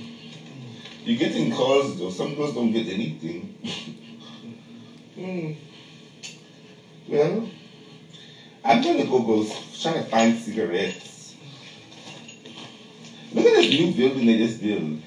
You're 1.05 1.17
getting 1.17 1.51
calls 1.51 1.97
though. 1.97 2.09
Some 2.09 2.35
girls 2.35 2.53
don't 2.53 2.71
get 2.71 2.87
anything. 2.87 3.55
Hmm. 5.15 5.49
Well, 7.09 7.47
I'm 8.63 8.81
gonna 8.81 9.03
go 9.03 9.19
go 9.23 9.43
trying 9.81 9.95
to 9.95 10.01
find 10.03 10.35
cigarettes. 10.35 11.33
Look 13.33 13.45
at 13.45 13.53
this 13.53 13.69
new 13.69 13.87
building 13.95 14.27
they 14.27 14.37
just 14.37 14.61
built. 14.61 14.97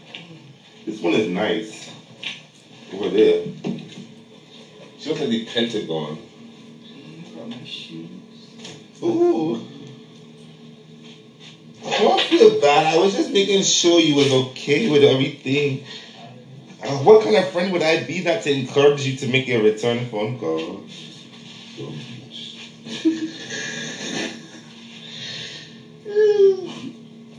This 0.85 1.01
one 1.01 1.15
is 1.15 1.29
nice. 1.29 1.89
Over 2.93 3.09
there. 3.09 3.43
She 4.99 5.09
looks 5.11 5.21
like 5.21 5.31
the 5.31 5.45
Pentagon. 5.45 6.19
Got 7.37 7.49
my 7.49 7.65
shoes. 7.65 8.09
Ooh. 9.03 9.59
Don't 12.03 12.21
feel 12.21 12.61
bad. 12.61 12.85
I 12.85 12.99
was 12.99 13.13
just 13.13 13.33
making 13.33 13.63
sure 13.63 14.01
you 14.01 14.17
was 14.17 14.33
okay 14.33 14.89
with 14.89 15.05
everything. 15.05 15.81
Uh, 16.83 16.99
what 16.99 17.21
kind 17.21 17.37
of 17.37 17.49
friend 17.49 17.71
would 17.71 17.83
I 17.83 18.03
be 18.03 18.21
not 18.21 18.41
to 18.43 18.51
encourage 18.51 19.07
you 19.07 19.17
to 19.19 19.29
make 19.29 19.49
a 19.49 19.59
return 19.59 20.05
phone 20.07 20.37
call? 20.37 20.81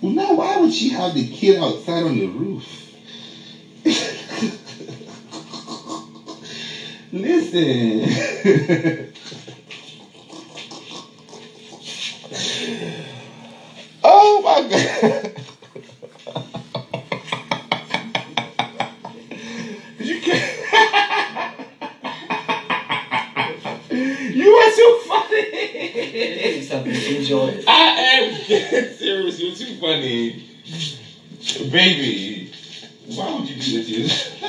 well, 0.01 0.13
now 0.13 0.33
why 0.33 0.55
would 0.55 0.71
she 0.71 0.87
have 0.89 1.13
the 1.13 1.25
kid 1.25 1.57
outside 1.57 2.03
on 2.03 2.17
the 2.17 2.27
roof? 2.27 2.63
Listen. 7.11 9.03
Baby, 31.73 32.51
why 33.15 33.33
would 33.33 33.47
you 33.49 33.57
do 33.57 33.81
this? 33.81 34.31
to? 34.39 34.45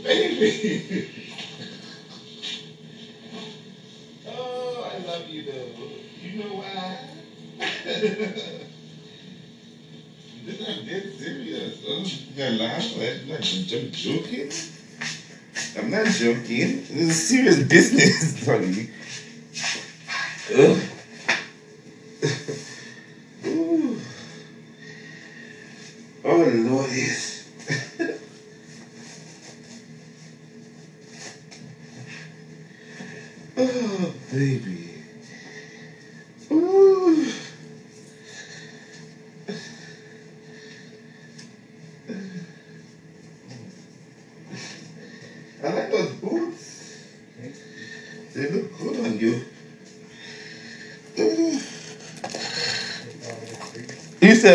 Baby. 0.02 1.06
Oh, 4.26 4.90
I 4.90 4.98
love 5.06 5.28
you 5.28 5.42
though. 5.44 5.68
You 6.22 6.38
know 6.42 6.54
why? 6.54 6.96
this 10.44 10.60
I'm 10.60 10.84
dead 10.86 11.12
serious. 11.18 11.82
Oh, 11.86 12.02
you 12.02 12.36
gotta 12.36 12.56
laugh. 12.56 12.92
I'm 12.94 13.28
not 13.28 13.42
joking. 13.42 14.50
I'm 15.76 15.90
not 15.90 16.06
joking. 16.06 16.76
This 16.88 16.90
is 16.90 17.16
serious 17.28 17.56
business, 17.62 18.44
honey. 18.46 18.88
Ugh. 20.54 20.78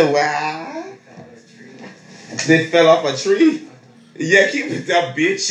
Wow. 0.04 0.84
They 2.48 2.68
fell 2.68 2.88
off 2.88 3.06
a 3.06 3.18
tree. 3.18 3.68
Yeah, 4.18 4.50
keep 4.50 4.70
that 4.86 5.16
bitch. 5.16 5.50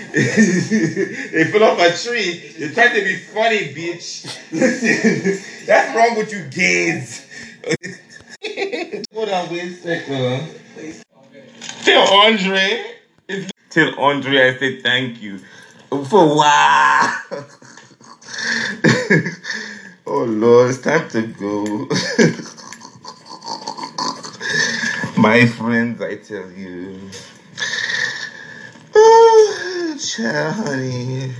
they 0.12 1.44
fell 1.44 1.64
off 1.64 1.78
a 1.80 1.96
tree. 1.96 2.54
You're 2.58 2.72
trying 2.72 2.94
to 2.96 3.04
be 3.04 3.16
funny, 3.16 3.72
bitch. 3.72 4.24
Listen, 4.50 5.40
that's 5.66 5.96
wrong 5.96 6.16
with 6.16 6.32
you 6.32 6.44
gays. 6.50 7.26
Hold 9.14 9.28
on, 9.28 9.50
wait 9.50 9.64
a 9.64 9.74
second. 9.74 10.62
Tell 11.84 12.12
Andre. 12.12 12.96
Tell 13.70 14.00
Andre 14.00 14.50
I 14.50 14.58
say 14.58 14.80
thank 14.80 15.22
you. 15.22 15.38
For 15.90 16.36
wow. 16.36 17.12
oh 20.06 20.24
Lord, 20.24 20.70
it's 20.70 20.80
time 20.80 21.08
to 21.10 21.22
go. 21.22 21.88
My 25.20 25.44
friends, 25.44 26.00
I 26.00 26.16
tell 26.16 26.50
you. 26.50 26.98
Oh, 28.94 29.96
child, 30.00 30.54
honey. 30.54 31.34